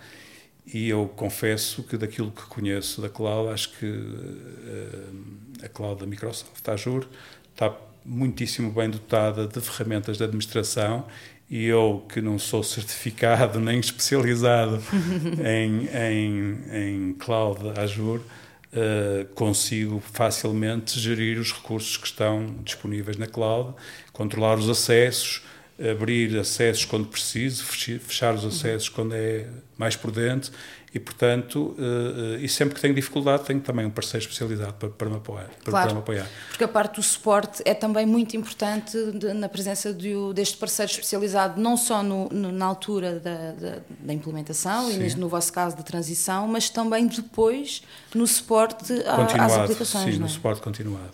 e 0.66 0.88
eu 0.88 1.12
confesso 1.16 1.84
que 1.84 1.98
daquilo 1.98 2.32
que 2.32 2.44
conheço 2.44 3.02
da 3.02 3.10
cloud, 3.10 3.52
acho 3.52 3.72
que 3.78 3.86
uh, 3.86 5.66
a 5.66 5.68
cloud 5.68 6.00
da 6.00 6.06
Microsoft 6.06 6.70
Azure 6.70 7.08
está 7.52 7.76
muitíssimo 8.06 8.72
bem 8.72 8.90
dotada 8.90 9.48
de 9.48 9.60
ferramentas 9.62 10.18
de 10.18 10.24
administração 10.24 11.06
e 11.50 11.66
eu, 11.66 12.06
que 12.08 12.22
não 12.22 12.40
sou 12.40 12.64
certificado 12.64 13.60
nem 13.60 13.80
especializado 13.80 14.82
em, 15.46 15.88
em, 15.88 17.10
em 17.10 17.14
cloud 17.14 17.78
Azure, 17.78 18.22
uh, 18.22 19.26
consigo 19.36 20.00
facilmente 20.00 20.98
gerir 20.98 21.38
os 21.38 21.52
recursos 21.52 21.98
que 21.98 22.08
estão 22.08 22.56
disponíveis 22.64 23.18
na 23.18 23.28
cloud, 23.28 23.74
controlar 24.14 24.58
os 24.58 24.70
acessos, 24.70 25.44
abrir 25.78 26.38
acessos 26.38 26.86
quando 26.86 27.08
preciso, 27.08 27.66
fechar 27.66 28.34
os 28.34 28.46
acessos 28.46 28.88
quando 28.88 29.14
é 29.14 29.48
mais 29.78 29.96
prudente 29.96 30.52
e, 30.94 31.00
portanto, 31.00 31.74
uh, 31.78 32.36
e 32.42 32.50
sempre 32.50 32.76
que 32.76 32.82
tenho 32.82 32.94
dificuldade, 32.94 33.46
tenho 33.46 33.62
também 33.62 33.86
um 33.86 33.90
parceiro 33.90 34.26
especializado 34.26 34.74
para, 34.74 34.90
para, 34.90 35.10
me, 35.10 35.16
apoiar, 35.16 35.48
para, 35.64 35.72
claro, 35.72 35.86
para 35.86 35.94
me 35.94 36.00
apoiar. 36.02 36.28
Porque 36.50 36.66
a 36.66 36.68
parte 36.68 36.96
do 36.96 37.04
suporte 37.04 37.64
é 37.64 37.74
também 37.74 38.06
muito 38.06 38.36
importante 38.36 38.98
de, 39.14 39.34
na 39.34 39.48
presença 39.48 39.94
de, 39.94 40.14
deste 40.36 40.58
parceiro 40.58 40.92
especializado, 40.92 41.62
não 41.62 41.78
só 41.78 42.04
no, 42.04 42.28
no, 42.28 42.52
na 42.52 42.66
altura 42.66 43.22
da, 43.22 43.52
da, 43.54 43.78
da 44.02 44.14
implementação 44.14 44.92
sim. 44.92 45.02
e 45.02 45.16
no 45.16 45.30
vosso 45.30 45.54
caso 45.54 45.78
da 45.78 45.84
transição, 45.84 46.46
mas 46.46 46.70
também 46.70 47.08
depois 47.08 47.84
no 48.14 48.28
suporte 48.28 48.92
às 49.40 49.54
aplicações. 49.54 50.16
Sim, 50.16 50.20
no 50.20 50.26
é? 50.26 50.30
suporte 50.30 50.62
continuado. 50.62 51.14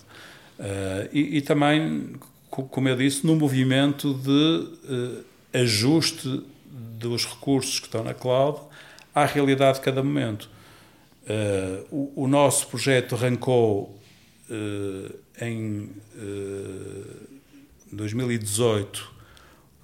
Uh, 0.57 1.07
e, 1.13 1.37
e, 1.37 1.41
também, 1.43 2.15
como 2.49 2.89
eu 2.89 2.95
disse, 2.95 3.27
no 3.27 3.35
movimento 3.35 4.11
de 4.15 4.67
uh, 4.91 5.23
ajuste 5.53 6.43
dos 6.65 7.27
recursos 7.27 7.79
que 7.79 7.85
estão 7.85 8.03
na 8.03 8.15
cloud 8.15 8.61
à 9.17 9.25
realidade 9.25 9.79
de 9.79 9.83
cada 9.83 10.03
momento. 10.03 10.47
Uh, 11.23 12.13
o, 12.15 12.23
o, 12.23 12.27
nosso 12.27 12.67
projeto 12.67 13.15
arrancou 13.15 13.99
uh, 14.47 15.43
em 15.43 15.85
uh, 15.85 15.91
eh, 16.15 17.91
2018 17.91 19.11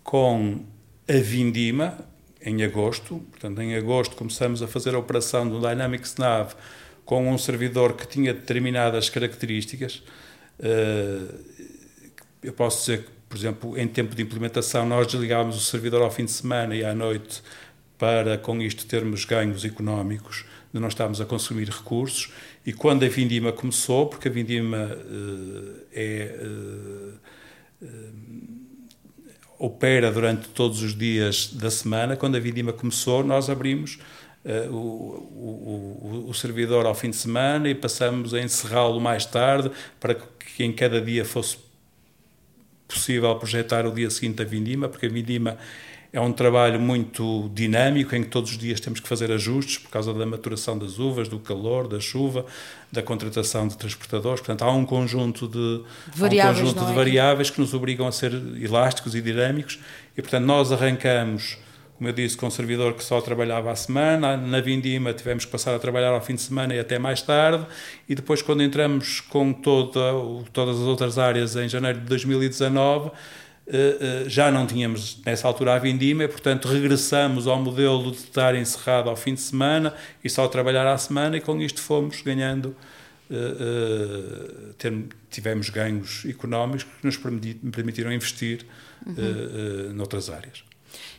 com 0.04 0.64
a 1.10 1.14
Vindima, 1.14 1.98
em 2.42 2.64
agosto. 2.64 3.26
Portanto, 3.32 3.60
em 3.60 3.76
agosto 3.76 4.16
começamos 4.16 4.62
a 4.62 4.68
fazer 4.68 4.94
a 4.94 5.00
operação 5.00 5.50
do 5.50 5.60
Dynamics 5.60 6.16
Nav 6.18 6.54
com 7.04 7.28
um 7.30 7.38
servidor 7.38 7.94
que 7.94 8.08
tinha 8.08 8.34
determinadas 8.34 9.10
características. 9.10 10.04
eu 12.42 12.54
posso 12.54 12.80
dizer 12.80 13.04
que, 13.04 13.12
por 13.28 13.38
exemplo, 13.38 13.78
em 13.78 13.88
tempo 13.88 14.16
de 14.16 14.22
implementação, 14.22 14.86
nós 14.86 15.08
desligávamos 15.08 15.58
o 15.58 15.60
servidor 15.60 16.02
ao 16.02 16.12
fim 16.12 16.26
de 16.26 16.32
semana 16.32 16.76
e 16.76 16.86
à 16.86 16.94
noite 16.94 17.42
para 18.04 18.38
com 18.38 18.62
isto 18.62 18.86
termos 18.86 19.24
ganhos 19.24 19.64
económicos, 19.64 20.44
de 20.74 20.78
não 20.78 20.90
estarmos 20.90 21.22
a 21.22 21.26
consumir 21.26 21.70
recursos. 21.70 22.34
E 22.66 22.74
quando 22.74 23.06
a 23.06 23.08
Vindima 23.08 23.54
começou, 23.54 24.08
porque 24.08 24.28
a 24.28 24.32
Vindima 24.32 24.92
uh, 24.92 25.86
é. 25.94 26.38
Uh, 26.44 27.14
uh, 27.82 28.34
opera 29.58 30.12
durante 30.12 30.50
todos 30.50 30.84
os 30.84 30.94
dias 30.94 31.54
da 31.54 31.72
semana, 31.72 32.18
quando 32.18 32.36
a 32.36 32.40
Vindima 32.42 32.74
começou, 32.74 33.24
nós 33.24 33.50
abrimos 33.50 33.98
o, 34.70 34.76
o, 34.76 36.26
o, 36.28 36.34
servidor 36.34 36.86
ao 36.86 36.94
fim 36.94 37.10
de 37.10 37.16
semana 37.16 37.70
e 37.70 37.76
passamos 37.76 38.34
a 38.34 38.42
encerrá-lo 38.42 39.00
mais 39.00 39.26
tarde 39.26 39.72
para 40.02 40.16
que 40.16 40.66
em 40.66 40.74
cada 40.74 41.00
dia 41.00 41.24
fosse 41.24 41.56
possível 42.90 43.34
projetar 43.38 43.86
o 43.86 43.92
dia 43.94 44.10
seguinte 44.10 44.42
a 44.42 44.46
Vindima, 44.46 44.90
porque 44.90 45.06
a 45.06 45.10
Vindima 45.10 45.58
é 46.14 46.22
um 46.22 46.32
trabalho 46.32 46.80
muito 46.80 47.50
dinâmico 47.56 48.16
em 48.16 48.22
que 48.22 48.30
todos 48.30 48.52
os 48.52 48.58
dias 48.60 48.80
temos 48.80 49.00
que 49.00 49.08
fazer 49.08 49.32
ajustes 49.32 49.80
por 49.80 49.90
causa 49.90 50.14
da 50.14 50.24
maturação 50.28 50.78
das 50.78 51.00
uvas, 51.00 51.28
do 51.28 51.40
calor, 51.40 51.88
da 51.88 52.00
chuva, 52.00 52.46
da 52.92 53.02
contratação 53.02 53.68
de 53.68 53.76
transportadores. 53.76 54.40
Portanto, 54.40 54.62
há 54.62 54.72
um 54.72 54.86
conjunto 54.86 55.48
de 55.48 55.82
variáveis, 56.16 56.60
um 56.60 56.62
conjunto 56.66 56.86
de 56.86 56.92
é? 56.92 56.96
variáveis 56.96 57.50
que 57.50 57.60
nos 57.60 57.74
obrigam 57.74 58.08
a 58.08 58.12
ser 58.12 58.32
elásticos 58.32 59.16
e 59.16 59.22
dinâmicos. 59.22 59.80
E, 60.16 60.22
portanto, 60.22 60.46
nós 60.46 60.72
arrancamos, 60.72 61.58
como 61.98 62.08
eu 62.08 62.14
disse, 62.14 62.38
com 62.38 62.46
um 62.46 62.52
servidor 62.52 62.94
que 62.94 63.04
só 63.04 63.20
trabalhava 63.20 63.72
à 63.72 63.76
semana. 63.76 64.38
Na 64.38 64.62
Vindima 64.62 65.14
tivemos 65.14 65.46
que 65.46 65.52
passar 65.52 65.74
a 65.74 65.80
trabalhar 65.80 66.10
ao 66.10 66.22
fim 66.22 66.36
de 66.36 66.42
semana 66.42 66.76
e 66.76 66.80
até 66.80 67.00
mais 67.00 67.24
tarde. 67.24 67.66
E 68.08 68.14
depois, 68.14 68.40
quando 68.40 68.62
entramos 68.62 69.20
com 69.20 69.52
toda, 69.52 70.00
todas 70.54 70.80
as 70.80 70.86
outras 70.86 71.18
áreas 71.18 71.56
em 71.56 71.68
janeiro 71.68 72.02
de 72.02 72.06
2019 72.06 73.08
eh, 73.08 73.10
eh, 73.10 73.43
já 74.28 74.52
não 74.52 74.68
tínhamos 74.68 75.22
nessa 75.26 75.48
altura 75.48 75.76
a 75.76 75.80
vindima, 75.80 76.28
portanto 76.28 76.68
regressamos 76.68 77.48
ao 77.48 77.60
modelo 77.60 78.12
de 78.12 78.18
estar 78.18 78.56
encerrado 78.56 79.10
ao 79.10 79.16
fim 79.16 79.34
de 79.34 79.42
semana 79.42 79.94
e 80.24 80.30
só 80.30 80.48
trabalhar 80.48 80.86
à 80.86 80.98
semana 80.98 81.38
e 81.38 81.42
com 81.42 81.62
isto 81.62 81.82
fomos 81.82 82.22
ganhando, 82.22 82.76
eh, 83.32 84.90
tivemos 85.30 85.70
ganhos 85.70 86.26
económicos 86.26 86.84
que 86.84 87.06
nos 87.06 87.18
permitiram 87.18 88.12
investir 88.12 88.66
uhum. 89.06 89.94
noutras 89.94 90.30
áreas. 90.30 90.64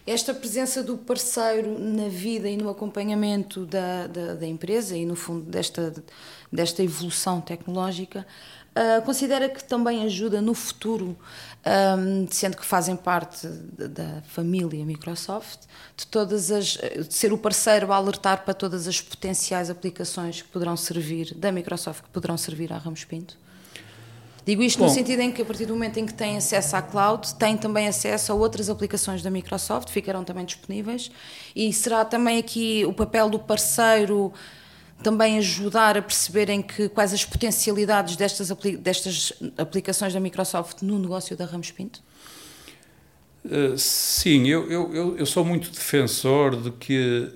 Esta 0.07 0.35
presença 0.35 0.83
do 0.83 0.99
parceiro 0.99 1.79
na 1.79 2.09
vida 2.09 2.49
e 2.49 2.57
no 2.57 2.69
acompanhamento 2.69 3.65
da, 3.65 4.07
da, 4.07 4.35
da 4.35 4.47
empresa 4.47 4.97
e 4.97 5.07
no 5.07 5.17
fundo 5.17 5.43
desta, 5.51 5.95
desta 6.53 6.83
evolução 6.83 7.41
tecnológica 7.41 8.27
Uh, 8.75 9.01
considera 9.03 9.49
que 9.49 9.63
também 9.63 10.03
ajuda 10.03 10.43
no 10.43 10.53
futuro, 10.53 11.17
um, 11.97 12.27
sendo 12.29 12.57
que 12.57 12.67
fazem 12.67 12.97
parte 12.97 13.47
da 13.47 14.21
família 14.27 14.85
Microsoft, 14.85 15.61
de 15.97 16.05
todas 16.09 16.51
as 16.51 16.77
de 17.07 17.15
ser 17.15 17.33
o 17.33 17.39
parceiro 17.39 17.93
a 17.93 17.97
alertar 17.97 18.45
para 18.45 18.53
todas 18.53 18.89
as 18.89 19.01
potenciais 19.01 19.71
aplicações 19.71 20.43
que 20.43 20.49
poderão 20.49 20.77
servir 20.77 21.35
da 21.37 21.53
Microsoft 21.53 22.03
que 22.03 22.09
poderão 22.09 22.37
servir 22.37 22.73
à 22.73 22.77
Ramos 22.77 23.05
Pinto? 23.05 23.39
Digo 24.47 24.63
isto 24.63 24.79
Bom, 24.79 24.85
no 24.85 24.91
sentido 24.91 25.21
em 25.21 25.33
que 25.33 25.41
a 25.41 25.45
partir 25.45 25.65
do 25.65 25.73
momento 25.73 25.99
em 25.99 26.05
que 26.05 26.13
têm 26.13 26.37
acesso 26.37 26.77
à 26.77 26.83
cloud, 26.83 27.35
têm 27.37 27.57
também 27.57 27.89
acesso 27.89 28.31
a 28.31 28.35
outras 28.35 28.69
aplicações 28.69 29.23
da 29.23 29.31
Microsoft, 29.31 29.89
ficarão 29.89 30.23
também 30.23 30.45
disponíveis, 30.45 31.11
e 31.57 31.73
será 31.73 32.05
também 32.05 32.39
aqui 32.39 32.85
o 32.85 32.93
papel 32.93 33.31
do 33.31 33.39
parceiro 33.39 34.33
também 35.03 35.39
ajudar 35.39 35.99
a 35.99 36.03
perceberem 36.03 36.63
que, 36.63 36.89
quais 36.89 37.13
as 37.13 37.25
potencialidades 37.25 38.17
destas, 38.17 38.51
destas 38.79 39.33
aplicações 39.59 40.15
da 40.15 40.21
Microsoft 40.21 40.83
no 40.83 40.99
negócio 40.99 41.37
da 41.37 41.45
Ramos 41.45 41.71
Pinto? 41.71 42.03
Uh, 43.45 43.77
sim, 43.77 44.49
eu, 44.49 44.71
eu, 44.71 45.17
eu 45.19 45.27
sou 45.27 45.45
muito 45.45 45.71
defensor 45.71 46.57
de 46.57 46.71
que 46.71 47.31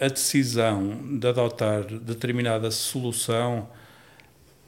a 0.00 0.08
decisão 0.08 1.18
de 1.18 1.26
adotar 1.28 1.84
determinada 1.84 2.70
solução 2.70 3.68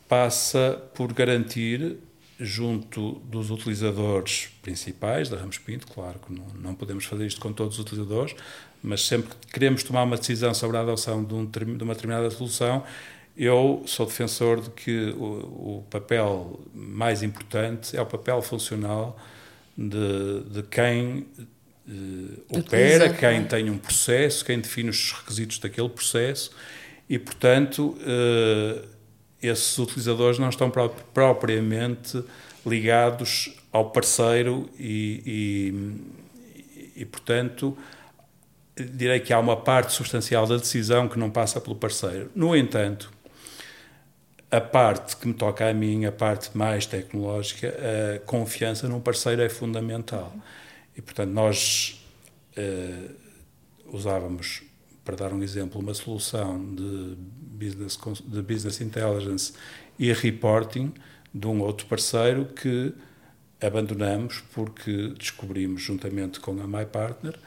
passa 0.09 0.83
por 0.95 1.13
garantir, 1.13 1.99
junto 2.41 3.21
dos 3.25 3.51
utilizadores 3.51 4.49
principais 4.63 5.29
da 5.29 5.37
Ramos 5.37 5.59
Pinto, 5.59 5.87
claro 5.87 6.19
que 6.19 6.33
não, 6.33 6.47
não 6.61 6.75
podemos 6.75 7.05
fazer 7.05 7.27
isto 7.27 7.41
com 7.41 7.53
todos 7.53 7.75
os 7.75 7.85
utilizadores, 7.85 8.35
mas 8.83 9.05
sempre 9.05 9.35
que 9.35 9.53
queremos 9.53 9.83
tomar 9.83 10.05
uma 10.05 10.17
decisão 10.17 10.55
sobre 10.55 10.77
a 10.77 10.81
adoção 10.81 11.23
de, 11.25 11.35
um, 11.35 11.45
de 11.45 11.85
uma 11.85 11.95
determinada 11.95 12.31
solução, 12.31 12.85
eu 13.37 13.83
sou 13.87 14.07
defensor 14.07 14.61
de 14.61 14.71
que 14.71 15.11
o, 15.17 15.79
o 15.79 15.87
papel 15.91 16.61
mais 16.75 17.23
importante 17.23 17.97
é 17.97 18.03
o 18.03 18.07
papel 18.07 18.43
funcional 18.43 19.17
de, 19.77 20.43
de 20.51 20.63
quem 20.65 21.27
uh, 21.89 22.59
opera, 22.59 23.13
quem 23.13 23.45
tem 23.45 23.71
um 23.71 23.79
processo, 23.79 24.45
quem 24.45 24.59
define 24.59 24.91
os 24.91 25.13
requisitos 25.13 25.59
daquele 25.61 25.89
processo 25.89 26.51
e, 27.09 27.17
portanto, 27.17 27.97
uh, 28.01 28.98
esses 29.43 29.79
utilizadores 29.79 30.39
não 30.39 30.49
estão 30.49 30.71
propriamente 31.13 32.23
ligados 32.67 33.55
ao 33.73 33.91
parceiro 33.91 34.69
e, 34.79 35.23
e, 36.97 37.03
e, 37.03 37.05
portanto, 37.05 37.77
direi 38.77 39.21
que 39.21 39.33
há 39.33 39.39
uma 39.39 39.57
parte 39.57 39.93
substancial 39.93 40.47
da 40.47 40.57
decisão 40.57 41.09
que 41.09 41.19
não 41.19 41.31
passa 41.31 41.61
pelo 41.61 41.77
parceiro. 41.77 42.31
No 42.35 42.57
entanto, 42.57 43.13
a 44.51 44.61
parte 44.61 45.17
que 45.17 45.29
me 45.29 45.35
toca 45.35 45.69
a 45.69 45.75
mim, 45.75 46.07
a 46.07 46.13
parte 46.13 46.57
mais 46.57 46.87
tecnológica, 46.87 47.75
a 48.17 48.19
confiança 48.21 48.89
num 48.89 49.01
parceiro 49.01 49.43
é 49.43 49.49
fundamental. 49.49 50.33
E, 50.97 51.03
portanto, 51.03 51.31
nós 51.31 52.03
uh, 52.57 53.15
usávamos, 53.93 54.63
para 55.09 55.17
dar 55.17 55.33
um 55.33 55.43
exemplo, 55.43 55.81
uma 55.81 55.95
solução 55.95 56.63
de 56.75 57.17
business, 57.41 57.99
de 58.27 58.43
business 58.43 58.79
intelligence 58.83 59.55
e 59.99 60.13
reporting 60.13 60.93
de 61.33 61.47
um 61.47 61.63
outro 61.63 61.87
parceiro 61.87 62.45
que 62.45 62.93
abandonamos 63.59 64.45
porque 64.53 65.15
descobrimos, 65.19 65.81
juntamente 65.81 66.41
com 66.41 66.51
a 66.61 66.67
MyPartner, 66.67 67.39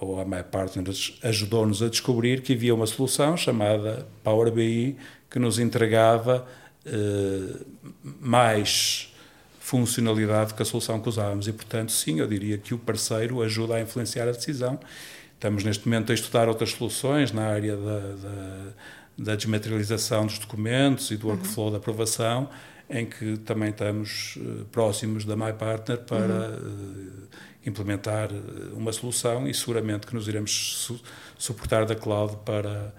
ou 0.00 0.20
a 0.20 0.24
MyPartner 0.24 0.84
ajudou-nos 1.22 1.80
a 1.80 1.88
descobrir 1.88 2.42
que 2.42 2.54
havia 2.54 2.74
uma 2.74 2.88
solução 2.88 3.36
chamada 3.36 4.08
Power 4.24 4.50
BI 4.50 4.96
que 5.30 5.38
nos 5.38 5.60
entregava 5.60 6.44
eh, 6.84 7.54
mais 8.20 9.14
funcionalidade 9.60 10.54
que 10.54 10.62
a 10.62 10.64
solução 10.64 11.00
que 11.00 11.08
usávamos. 11.08 11.46
E, 11.46 11.52
portanto, 11.52 11.92
sim, 11.92 12.18
eu 12.18 12.26
diria 12.26 12.58
que 12.58 12.74
o 12.74 12.78
parceiro 12.78 13.40
ajuda 13.42 13.76
a 13.76 13.80
influenciar 13.80 14.26
a 14.26 14.32
decisão. 14.32 14.80
Estamos 15.40 15.64
neste 15.64 15.88
momento 15.88 16.12
a 16.12 16.14
estudar 16.14 16.48
outras 16.48 16.72
soluções 16.72 17.32
na 17.32 17.46
área 17.46 17.74
da, 17.74 17.98
da, 17.98 18.72
da 19.16 19.36
desmaterialização 19.36 20.26
dos 20.26 20.38
documentos 20.38 21.10
e 21.10 21.16
do 21.16 21.28
uhum. 21.28 21.32
workflow 21.32 21.64
uhum. 21.64 21.70
de 21.72 21.76
aprovação, 21.78 22.50
em 22.90 23.06
que 23.06 23.38
também 23.38 23.70
estamos 23.70 24.36
uh, 24.36 24.66
próximos 24.66 25.24
da 25.24 25.34
MyPartner 25.36 26.00
para 26.00 26.50
uhum. 26.50 27.22
uh, 27.22 27.28
implementar 27.64 28.28
uma 28.74 28.92
solução 28.92 29.48
e 29.48 29.54
seguramente 29.54 30.06
que 30.06 30.14
nos 30.14 30.28
iremos 30.28 30.50
su 30.50 31.00
suportar 31.38 31.86
da 31.86 31.94
cloud 31.94 32.36
para 32.44 32.92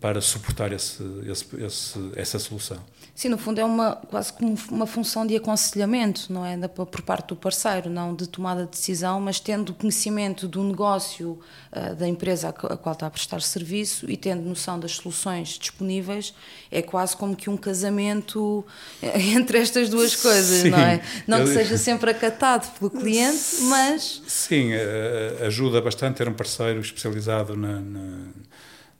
para 0.00 0.20
suportar 0.20 0.70
esse, 0.70 1.02
esse, 1.26 1.64
esse, 1.64 2.12
essa 2.14 2.38
solução. 2.38 2.78
Sim, 3.14 3.28
no 3.28 3.38
fundo 3.38 3.60
é 3.60 3.64
uma, 3.64 3.94
quase 3.94 4.32
como 4.32 4.58
uma 4.72 4.86
função 4.86 5.24
de 5.24 5.36
aconselhamento, 5.36 6.32
não 6.32 6.44
é? 6.44 6.56
Por 6.66 7.02
parte 7.02 7.28
do 7.28 7.36
parceiro, 7.36 7.88
não 7.88 8.12
de 8.12 8.28
tomada 8.28 8.64
de 8.64 8.70
decisão, 8.70 9.20
mas 9.20 9.38
tendo 9.38 9.72
conhecimento 9.72 10.48
do 10.48 10.64
negócio 10.64 11.38
uh, 11.70 11.94
da 11.94 12.08
empresa 12.08 12.48
a 12.48 12.52
qual 12.52 12.92
está 12.92 13.06
a 13.06 13.10
prestar 13.10 13.40
serviço 13.40 14.10
e 14.10 14.16
tendo 14.16 14.42
noção 14.42 14.80
das 14.80 14.96
soluções 14.96 15.50
disponíveis, 15.50 16.34
é 16.72 16.82
quase 16.82 17.16
como 17.16 17.36
que 17.36 17.48
um 17.48 17.56
casamento 17.56 18.66
eh, 19.00 19.20
entre 19.30 19.58
estas 19.58 19.88
duas 19.88 20.16
coisas, 20.16 20.62
Sim, 20.62 20.70
não 20.70 20.78
é? 20.78 21.00
Não 21.24 21.44
que 21.44 21.52
seja 21.52 21.78
sempre 21.78 22.10
acatado 22.10 22.68
pelo 22.78 22.90
cliente, 22.90 23.60
mas. 23.62 24.22
Sim, 24.26 24.72
eh, 24.72 25.44
ajuda 25.46 25.80
bastante 25.80 26.16
ter 26.16 26.28
um 26.28 26.34
parceiro 26.34 26.80
especializado 26.80 27.56
na, 27.56 27.80
na 27.80 28.26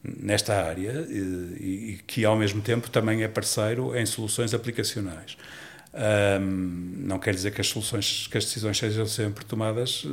nesta 0.04 0.54
área 0.62 1.06
e, 1.08 1.94
e, 1.94 2.00
que 2.06 2.24
ao 2.24 2.36
mesmo 2.36 2.60
tempo 2.60 2.90
também 2.90 3.22
é 3.22 3.28
parceiro 3.28 3.96
em 3.96 4.04
soluções 4.04 4.52
aplicacionais. 4.52 5.36
Um, 5.94 7.06
não 7.06 7.18
quer 7.18 7.34
dizer 7.34 7.52
que 7.52 7.60
as 7.60 7.68
soluções, 7.68 8.26
que 8.26 8.36
as 8.36 8.44
decisões 8.44 8.76
sejam 8.76 9.06
sempre 9.06 9.44
tomadas 9.44 10.06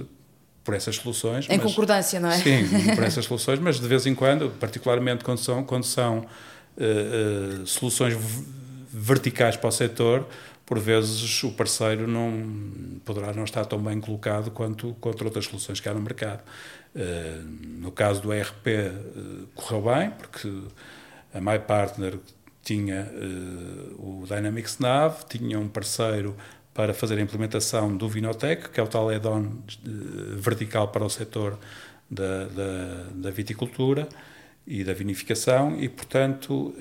por 0.63 0.75
essas 0.75 0.95
soluções. 0.95 1.47
Em 1.49 1.58
mas, 1.58 1.65
concordância, 1.65 2.19
não 2.19 2.30
é? 2.30 2.38
Sim, 2.38 2.67
por 2.95 3.04
essas 3.04 3.25
soluções, 3.25 3.60
mas 3.60 3.80
de 3.80 3.88
vez 3.88 4.06
em 4.06 4.13
quando, 4.13 4.51
particularmente 4.60 5.23
quando 5.23 5.39
são, 5.39 5.63
quando 5.63 5.86
são 5.86 6.19
uh, 6.19 7.62
uh, 7.63 7.67
soluções 7.67 8.15
verticais 8.93 9.58
para 9.58 9.69
o 9.69 9.71
setor, 9.71 10.27
por 10.65 10.80
vezes 10.80 11.43
o 11.43 11.51
parceiro 11.51 12.08
não 12.08 13.01
poderá 13.04 13.34
não 13.34 13.43
estar 13.43 13.65
tão 13.65 13.80
bem 13.80 13.99
colocado 13.99 14.51
quanto, 14.51 14.95
quanto 15.01 15.25
outras 15.25 15.45
soluções 15.45 15.80
que 15.80 15.89
há 15.89 15.93
no 15.93 16.01
mercado. 16.01 16.43
Uh, 16.93 17.41
no 17.80 17.89
caso 17.89 18.21
do 18.21 18.34
ERP, 18.34 18.67
uh, 18.67 19.47
correu 19.56 19.82
bem, 19.84 20.10
porque 20.12 20.51
a 21.34 21.39
MyPartner 21.39 22.19
tinha 22.62 23.10
uh, 23.13 24.21
o 24.21 24.25
Dynamics 24.27 24.77
Nav, 24.77 25.23
tinha 25.30 25.58
um 25.58 25.69
parceiro 25.69 26.36
para 26.73 26.93
fazer 26.93 27.17
a 27.17 27.21
implementação 27.21 27.95
do 27.95 28.10
Vinotec, 28.10 28.69
que 28.69 28.80
é 28.80 28.84
o 28.84 28.88
tal 28.88 29.10
add-on 29.10 29.62
vertical 30.38 30.89
para 30.89 31.06
o 31.06 31.10
setor 31.10 31.58
da, 32.10 32.45
da, 32.45 33.04
da, 33.15 33.32
viticultura 33.32 34.08
e 34.67 34.84
da 34.84 34.93
vinificação, 34.93 35.80
e 35.80 35.88
portanto. 35.88 36.73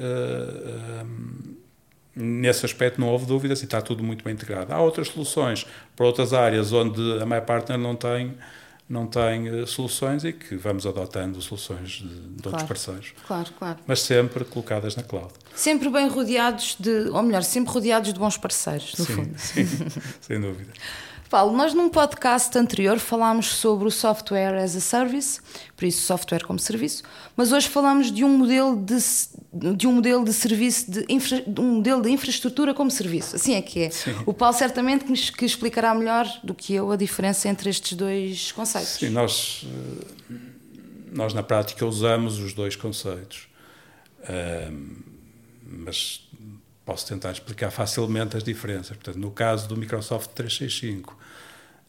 nesse 2.14 2.66
aspecto 2.66 3.00
não 3.00 3.08
houve 3.08 3.26
dúvidas 3.26 3.62
e 3.62 3.64
está 3.64 3.80
tudo 3.80 4.02
muito 4.02 4.24
bem 4.24 4.34
integrado. 4.34 4.72
Há 4.72 4.80
outras 4.80 5.08
soluções 5.08 5.66
para 5.96 6.04
outras 6.04 6.32
áreas 6.32 6.72
onde 6.72 7.00
a 7.20 7.24
MyPartner 7.24 7.78
não 7.78 7.96
tem 7.96 8.36
não 8.90 9.06
tem 9.06 9.48
uh, 9.48 9.66
soluções 9.68 10.24
e 10.24 10.32
que 10.32 10.56
vamos 10.56 10.84
adotando 10.84 11.40
soluções 11.40 11.90
de, 11.90 12.08
de 12.08 12.42
claro, 12.42 12.56
outros 12.56 12.64
parceiros. 12.64 13.14
Claro, 13.24 13.50
claro. 13.56 13.78
Mas 13.86 14.00
sempre 14.00 14.44
colocadas 14.44 14.96
na 14.96 15.04
cloud. 15.04 15.32
Sempre 15.54 15.88
bem 15.88 16.08
rodeados 16.08 16.76
de, 16.78 17.08
ou 17.08 17.22
melhor, 17.22 17.44
sempre 17.44 17.72
rodeados 17.72 18.12
de 18.12 18.18
bons 18.18 18.36
parceiros, 18.36 18.94
no 18.98 19.04
sim, 19.04 19.14
fundo. 19.14 19.38
Sim, 19.38 19.64
sem 20.20 20.40
dúvida. 20.40 20.72
Paulo, 21.30 21.56
nós 21.56 21.72
num 21.72 21.88
podcast 21.88 22.58
anterior 22.58 22.98
falámos 22.98 23.46
sobre 23.46 23.86
o 23.86 23.90
software 23.90 24.56
as 24.56 24.74
a 24.74 24.80
service, 24.80 25.40
por 25.76 25.84
isso 25.84 26.02
software 26.02 26.42
como 26.44 26.58
serviço, 26.58 27.04
mas 27.36 27.52
hoje 27.52 27.68
falamos 27.68 28.10
de 28.10 28.24
um 28.24 28.36
modelo 28.36 28.74
de, 28.76 28.96
de 29.76 29.86
um 29.86 29.92
modelo 29.92 30.24
de 30.24 30.32
serviço, 30.32 30.90
de, 30.90 31.06
infra, 31.08 31.40
de 31.40 31.60
um 31.60 31.76
modelo 31.76 32.02
de 32.02 32.10
infraestrutura 32.10 32.74
como 32.74 32.90
serviço. 32.90 33.36
Assim 33.36 33.54
é 33.54 33.62
que 33.62 33.84
é. 33.84 33.90
Sim. 33.90 34.16
O 34.26 34.34
Paulo 34.34 34.56
certamente 34.56 35.04
que, 35.04 35.32
que 35.32 35.44
explicará 35.44 35.94
melhor 35.94 36.26
do 36.42 36.52
que 36.52 36.74
eu 36.74 36.90
a 36.90 36.96
diferença 36.96 37.48
entre 37.48 37.70
estes 37.70 37.96
dois 37.96 38.50
conceitos. 38.50 38.94
Sim, 38.94 39.10
nós, 39.10 39.64
eh, 40.28 40.34
nós 41.12 41.32
na 41.32 41.44
prática 41.44 41.86
usamos 41.86 42.40
os 42.40 42.52
dois 42.54 42.74
conceitos, 42.74 43.48
mas 45.64 46.28
posso 46.84 47.06
tentar 47.06 47.30
explicar 47.30 47.70
facilmente 47.70 48.36
as 48.36 48.42
diferenças. 48.42 48.96
Portanto, 48.96 49.16
no 49.16 49.30
caso 49.30 49.68
do 49.68 49.76
Microsoft 49.76 50.30
365, 50.30 51.19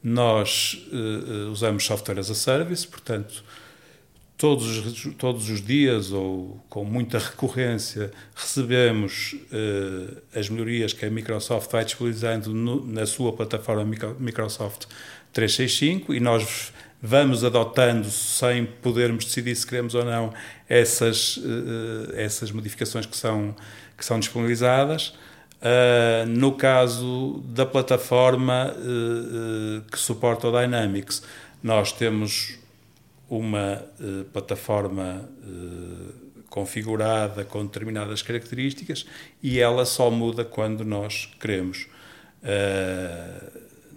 nós 0.03 0.85
uh, 0.91 1.51
usamos 1.51 1.85
software 1.85 2.19
as 2.19 2.29
a 2.29 2.35
service, 2.35 2.87
portanto, 2.87 3.43
todos 4.41 5.05
os, 5.05 5.15
todos 5.15 5.49
os 5.51 5.61
dias 5.61 6.11
ou 6.11 6.59
com 6.67 6.83
muita 6.83 7.19
recorrência 7.19 8.11
recebemos 8.35 9.33
uh, 9.33 10.17
as 10.33 10.49
melhorias 10.49 10.93
que 10.93 11.05
a 11.05 11.11
Microsoft 11.11 11.71
vai 11.71 11.85
disponibilizando 11.85 12.51
no, 12.51 12.83
na 12.83 13.05
sua 13.05 13.31
plataforma 13.33 13.85
Microsoft 14.19 14.87
365 15.31 16.15
e 16.15 16.19
nós 16.19 16.73
vamos 16.99 17.43
adotando 17.43 18.09
sem 18.09 18.65
podermos 18.65 19.25
decidir 19.25 19.55
se 19.55 19.65
queremos 19.65 19.93
ou 19.93 20.03
não 20.03 20.33
essas, 20.67 21.37
uh, 21.37 22.11
essas 22.15 22.51
modificações 22.51 23.05
que 23.05 23.15
são, 23.15 23.55
que 23.95 24.03
são 24.03 24.19
disponibilizadas. 24.19 25.13
Uh, 25.61 26.25
no 26.25 26.53
caso 26.53 27.39
da 27.45 27.67
plataforma 27.67 28.73
uh, 28.75 29.77
uh, 29.77 29.81
que 29.91 29.99
suporta 29.99 30.47
o 30.47 30.51
Dynamics, 30.51 31.21
nós 31.61 31.91
temos 31.91 32.57
uma 33.29 33.85
plataforma 34.33 35.29
configurada 36.49 37.45
com 37.45 37.63
determinadas 37.63 38.21
características 38.21 39.05
e 39.41 39.59
ela 39.59 39.85
só 39.85 40.09
muda 40.09 40.43
quando 40.43 40.83
nós 40.83 41.29
queremos. 41.39 41.87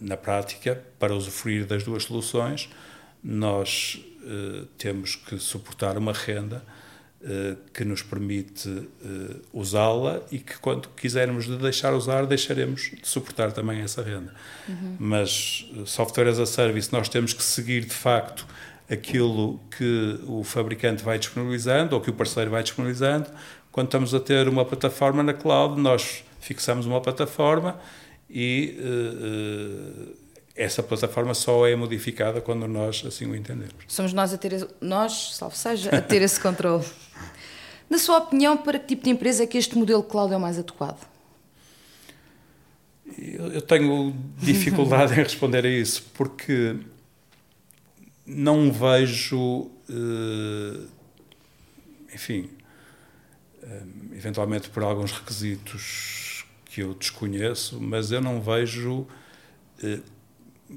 na 0.00 0.16
prática, 0.16 0.80
para 1.00 1.14
usufruir 1.14 1.66
das 1.66 1.82
duas 1.82 2.04
soluções, 2.04 2.68
nós 3.24 3.98
temos 4.78 5.16
que 5.16 5.38
suportar 5.38 5.96
uma 5.96 6.12
renda 6.12 6.62
que 7.72 7.84
nos 7.84 8.02
permite 8.02 8.68
uh, 8.68 9.40
usá-la 9.52 10.20
e 10.30 10.38
que 10.38 10.58
quando 10.58 10.88
quisermos 10.90 11.46
de 11.46 11.56
deixar 11.56 11.94
usar, 11.94 12.26
deixaremos 12.26 12.90
de 13.00 13.08
suportar 13.08 13.50
também 13.50 13.80
essa 13.80 14.02
renda. 14.02 14.34
Uhum. 14.68 14.96
Mas 14.98 15.66
eh, 15.74 15.82
software 15.86 16.28
as 16.28 16.38
a 16.38 16.44
service, 16.44 16.92
nós 16.92 17.08
temos 17.08 17.32
que 17.32 17.42
seguir 17.42 17.86
de 17.86 17.94
facto 17.94 18.46
aquilo 18.90 19.58
que 19.76 20.20
o 20.26 20.44
fabricante 20.44 21.02
vai 21.02 21.18
disponibilizando 21.18 21.94
ou 21.94 22.00
que 22.02 22.10
o 22.10 22.12
parceiro 22.12 22.50
vai 22.50 22.62
disponibilizando. 22.62 23.30
Quando 23.72 23.86
estamos 23.86 24.14
a 24.14 24.20
ter 24.20 24.46
uma 24.46 24.64
plataforma 24.64 25.22
na 25.22 25.32
cloud, 25.32 25.80
nós 25.80 26.22
fixamos 26.40 26.84
uma 26.84 27.00
plataforma 27.00 27.80
e 28.28 28.78
uh, 28.80 30.14
essa 30.54 30.82
plataforma 30.82 31.34
só 31.34 31.66
é 31.66 31.74
modificada 31.74 32.40
quando 32.40 32.68
nós 32.68 33.02
assim 33.06 33.26
o 33.26 33.34
entendemos. 33.34 33.74
Somos 33.88 34.12
nós 34.12 34.32
a 34.32 34.38
ter, 34.38 34.68
nós, 34.80 35.34
salvo 35.36 35.56
seja, 35.56 35.90
a 35.90 36.00
ter 36.00 36.22
esse 36.22 36.38
controle. 36.40 36.84
Na 37.88 37.98
sua 37.98 38.18
opinião, 38.18 38.56
para 38.56 38.78
que 38.78 38.86
tipo 38.86 39.04
de 39.04 39.10
empresa 39.10 39.44
é 39.44 39.46
que 39.46 39.58
este 39.58 39.76
modelo 39.76 40.02
cloud 40.02 40.32
é 40.32 40.36
o 40.36 40.40
mais 40.40 40.58
adequado? 40.58 41.06
Eu 43.18 43.62
tenho 43.62 44.14
dificuldade 44.38 45.12
em 45.12 45.22
responder 45.22 45.64
a 45.64 45.68
isso, 45.68 46.04
porque 46.14 46.76
não 48.26 48.72
vejo, 48.72 49.70
eh, 49.88 50.80
enfim, 52.14 52.50
eh, 53.62 53.82
eventualmente 54.12 54.70
por 54.70 54.82
alguns 54.82 55.12
requisitos 55.12 56.44
que 56.64 56.82
eu 56.82 56.94
desconheço, 56.94 57.80
mas 57.80 58.10
eu 58.10 58.20
não 58.20 58.40
vejo 58.40 59.06
eh, 59.82 60.00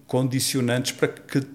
condicionantes 0.06 0.91
para 0.91 1.08
que 1.08 1.48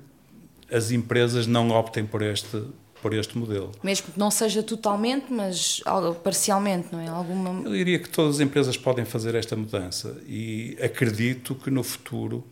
as 0.73 0.91
empresas 0.91 1.47
não 1.47 1.69
optem 1.69 2.05
por 2.07 2.23
este 2.23 2.65
por 3.03 3.13
este 3.13 3.37
modelo. 3.37 3.73
Mesmo 3.83 4.13
que 4.13 4.19
não 4.19 4.31
seja 4.31 4.63
totalmente, 4.63 5.27
mas 5.29 5.83
parcialmente, 6.23 6.89
não 6.93 7.01
é? 7.01 7.09
Alguma... 7.09 7.69
Eu 7.69 7.73
diria 7.73 7.99
que 7.99 8.09
todas 8.09 8.37
as 8.37 8.41
empresas 8.41 8.77
podem 8.77 9.05
fazer 9.05 9.35
esta 9.35 9.57
mudança 9.57 10.17
e 10.25 10.79
acredito 10.81 11.57
que 11.57 11.69
no 11.69 11.83
futuro, 11.83 12.45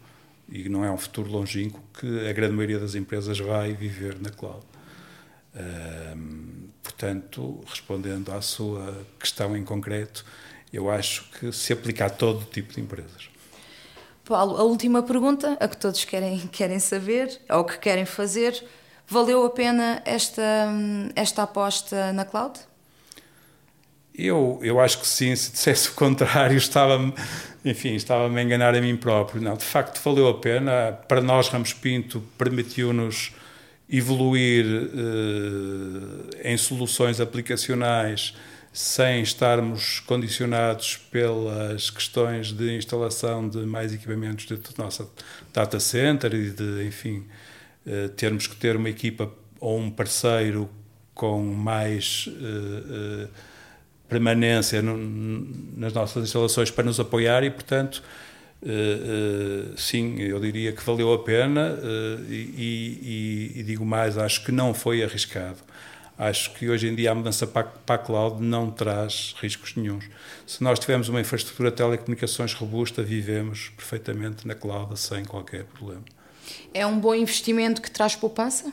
e 0.49 0.69
não 0.69 0.85
é 0.85 0.91
um 0.91 0.99
futuro 0.99 1.31
longínquo, 1.31 1.81
que 1.99 2.29
a 2.29 2.33
grande 2.33 2.55
maioria 2.55 2.81
das 2.81 2.97
empresas 2.97 3.39
vai 3.39 3.73
viver 3.73 4.21
na 4.21 4.31
cloud. 4.31 4.67
portanto, 6.83 7.61
respondendo 7.67 8.33
à 8.33 8.43
sua 8.43 9.07
questão 9.19 9.57
em 9.57 9.63
concreto, 9.63 10.25
eu 10.73 10.91
acho 10.91 11.31
que 11.39 11.53
se 11.53 11.73
aplica 11.73 12.07
a 12.07 12.11
todo 12.11 12.45
tipo 12.45 12.75
de 12.75 12.81
empresas. 12.81 13.31
Paulo, 14.25 14.57
a 14.57 14.63
última 14.63 15.03
pergunta, 15.03 15.57
a 15.59 15.67
que 15.67 15.77
todos 15.77 16.05
querem, 16.05 16.39
querem 16.53 16.81
saber, 16.81 17.41
ou 17.49 17.65
que 17.65 17.79
querem 17.79 18.05
fazer, 18.05 18.65
Valeu 19.11 19.44
a 19.44 19.51
pena 19.51 20.01
esta, 20.05 20.68
esta 21.16 21.42
aposta 21.42 22.12
na 22.12 22.25
cloud? 22.25 22.61
Eu, 24.14 24.61
eu 24.62 24.79
acho 24.79 25.01
que 25.01 25.07
sim, 25.07 25.35
se 25.35 25.53
dissesse 25.53 25.88
o 25.88 25.92
contrário, 25.92 26.57
estava 26.59 27.12
enfim, 27.64 27.94
estava-me 27.94 28.40
a 28.40 28.42
enganar 28.42 28.75
a 28.75 28.81
mim 28.81 28.96
próprio. 28.96 29.42
Não, 29.42 29.57
de 29.57 29.64
facto, 29.64 30.01
valeu 30.03 30.29
a 30.29 30.35
pena. 30.35 30.92
Para 31.09 31.20
nós, 31.20 31.49
Ramos 31.49 31.73
Pinto, 31.73 32.23
permitiu-nos 32.38 33.33
evoluir 33.88 34.64
eh, 36.44 36.53
em 36.53 36.57
soluções 36.57 37.20
aplicacionais 37.20 38.35
sem 38.73 39.20
estarmos 39.20 39.99
condicionados 40.01 40.96
pelas 40.96 41.90
questões 41.90 42.53
de 42.53 42.77
instalação 42.77 43.49
de 43.49 43.59
mais 43.59 43.92
equipamentos 43.92 44.46
dentro 44.46 44.73
do 44.73 44.83
nosso 44.83 45.11
data 45.53 45.81
center 45.81 46.33
e 46.33 46.51
de, 46.51 46.87
enfim, 46.87 47.27
eh, 47.87 48.09
termos 48.09 48.47
que 48.47 48.57
ter 48.57 48.77
uma 48.77 48.90
equipa 48.90 49.31
ou 49.59 49.79
um 49.79 49.90
parceiro 49.90 50.69
com 51.14 51.43
mais 51.43 52.29
uh, 52.29 53.29
permanência 54.09 54.81
no, 54.81 54.97
nas 55.77 55.93
nossas 55.93 56.25
instalações 56.25 56.71
para 56.71 56.85
nos 56.85 56.99
apoiar 56.99 57.45
e, 57.45 57.51
portanto, 57.51 58.03
sim, 59.77 60.19
eu 60.19 60.40
diria 60.40 60.73
que 60.73 60.83
valeu 60.83 61.12
a 61.12 61.19
pena 61.23 61.79
e, 62.27 63.53
e, 63.55 63.61
e, 63.61 63.62
digo 63.62 63.85
mais, 63.85 64.16
acho 64.16 64.43
que 64.45 64.51
não 64.51 64.73
foi 64.73 65.03
arriscado. 65.03 65.59
Acho 66.21 66.53
que 66.53 66.69
hoje 66.69 66.87
em 66.87 66.95
dia 66.95 67.12
a 67.12 67.14
mudança 67.14 67.47
para, 67.47 67.64
para 67.64 67.95
a 67.95 67.99
cloud 67.99 68.43
não 68.43 68.71
traz 68.71 69.35
riscos 69.40 69.75
nenhums. 69.75 70.05
Se 70.47 70.62
nós 70.62 70.79
tivermos 70.79 71.09
uma 71.09 71.19
infraestrutura 71.19 71.71
de 71.71 71.77
telecomunicações 71.79 72.53
robusta, 72.53 73.03
vivemos 73.03 73.71
perfeitamente 73.71 74.47
na 74.47 74.55
cloud 74.55 74.99
sem 75.01 75.25
qualquer 75.25 75.64
problema. 75.64 76.05
É 76.73 76.87
um 76.87 76.99
bom 76.99 77.15
investimento 77.15 77.83
que 77.83 77.91
traz 77.91 78.15
poupança? 78.15 78.73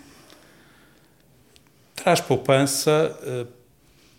Traz 1.96 2.22
poupança 2.22 3.18
uh, 3.22 3.48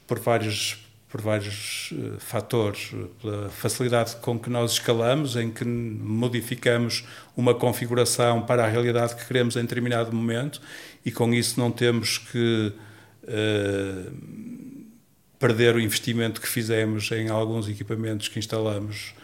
por 0.06 0.18
vários, 0.18 0.78
por 1.08 1.20
vários 1.20 1.92
uh, 1.92 2.18
fatores. 2.18 2.90
Pela 3.22 3.48
facilidade 3.50 4.16
com 4.16 4.38
que 4.38 4.50
nós 4.50 4.72
escalamos, 4.72 5.36
em 5.36 5.50
que 5.50 5.64
modificamos 5.64 7.04
uma 7.36 7.54
configuração 7.54 8.42
para 8.42 8.64
a 8.64 8.68
realidade 8.68 9.14
que 9.14 9.24
queremos 9.26 9.56
em 9.56 9.62
determinado 9.62 10.14
momento 10.14 10.60
e 11.04 11.12
com 11.12 11.32
isso 11.32 11.58
não 11.58 11.70
temos 11.70 12.18
que 12.18 12.72
uh, 13.24 14.12
perder 15.38 15.76
o 15.76 15.80
investimento 15.80 16.40
que 16.40 16.48
fizemos 16.48 17.10
em 17.12 17.28
alguns 17.28 17.68
equipamentos 17.68 18.28
que 18.28 18.38
instalamos 18.38 19.14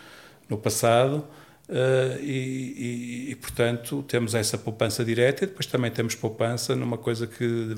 no 0.49 0.57
passado. 0.57 1.27
Uh, 1.67 2.21
e, 2.21 3.27
e, 3.27 3.31
e, 3.31 3.35
portanto, 3.37 4.05
temos 4.07 4.35
essa 4.35 4.59
poupança 4.59 5.03
direta 5.03 5.45
e 5.45 5.47
depois 5.47 5.65
também 5.65 5.91
temos 5.91 6.15
poupança 6.15 6.77
numa 6.77 6.99
coisa 6.99 7.27
que 7.27 7.75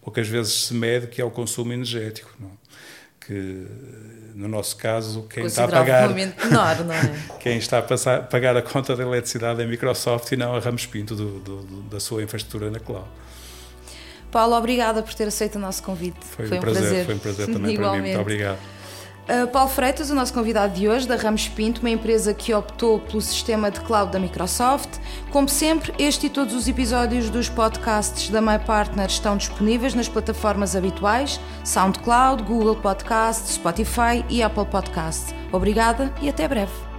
poucas 0.00 0.28
vezes 0.28 0.52
se 0.66 0.74
mede, 0.74 1.08
que 1.08 1.20
é 1.20 1.24
o 1.24 1.30
consumo 1.30 1.72
energético. 1.72 2.30
Não? 2.38 2.52
Que, 3.20 3.66
no 4.34 4.46
nosso 4.46 4.76
caso, 4.76 5.26
quem 5.28 5.46
está 5.46 5.64
a 5.64 5.68
pagar. 5.68 6.14
Menor, 6.14 6.84
não 6.84 6.94
é? 6.94 7.14
quem 7.40 7.56
está 7.56 7.78
a 7.78 7.82
passar, 7.82 8.28
pagar 8.28 8.56
a 8.56 8.62
conta 8.62 8.94
da 8.94 9.02
eletricidade 9.02 9.60
é 9.60 9.64
a 9.64 9.66
Microsoft 9.66 10.30
e 10.30 10.36
não 10.36 10.54
a 10.54 10.60
Ramos 10.60 10.86
Pinto 10.86 11.16
do, 11.16 11.40
do, 11.40 11.62
do, 11.62 11.82
da 11.84 11.98
sua 11.98 12.22
infraestrutura 12.22 12.70
na 12.70 12.78
cloud. 12.78 13.08
Paulo, 14.30 14.54
obrigada 14.56 15.02
por 15.02 15.14
ter 15.14 15.26
aceito 15.26 15.56
o 15.56 15.58
nosso 15.58 15.82
convite. 15.82 16.18
Foi, 16.20 16.46
foi 16.46 16.58
um, 16.58 16.60
prazer, 16.60 16.82
prazer, 16.82 17.04
Foi 17.06 17.14
um 17.14 17.18
prazer 17.18 17.46
também 17.46 17.74
para 17.76 17.92
mim. 17.92 18.00
Muito 18.00 18.20
obrigado. 18.20 18.58
Uh, 19.24 19.48
Paulo 19.48 19.70
Freitas, 19.70 20.10
o 20.10 20.14
nosso 20.14 20.34
convidado 20.34 20.74
de 20.74 20.86
hoje, 20.86 21.08
da 21.08 21.16
Ramos 21.16 21.48
Pinto, 21.48 21.80
uma 21.80 21.88
empresa 21.88 22.34
que 22.34 22.52
optou 22.52 23.00
pelo 23.00 23.22
sistema 23.22 23.70
de 23.70 23.80
cloud 23.80 24.12
da 24.12 24.18
Microsoft. 24.18 24.98
Como 25.30 25.48
sempre, 25.48 25.94
este 25.98 26.26
e 26.26 26.30
todos 26.30 26.54
os 26.54 26.68
episódios 26.68 27.30
dos 27.30 27.48
podcasts 27.48 28.28
da 28.28 28.42
MyPartner 28.42 29.06
estão 29.06 29.38
disponíveis 29.38 29.94
nas 29.94 30.08
plataformas 30.08 30.76
habituais: 30.76 31.40
SoundCloud, 31.64 32.42
Google 32.42 32.76
Podcasts, 32.76 33.54
Spotify 33.54 34.22
e 34.28 34.42
Apple 34.42 34.66
Podcasts. 34.66 35.34
Obrigada 35.50 36.12
e 36.20 36.28
até 36.28 36.46
breve. 36.46 36.93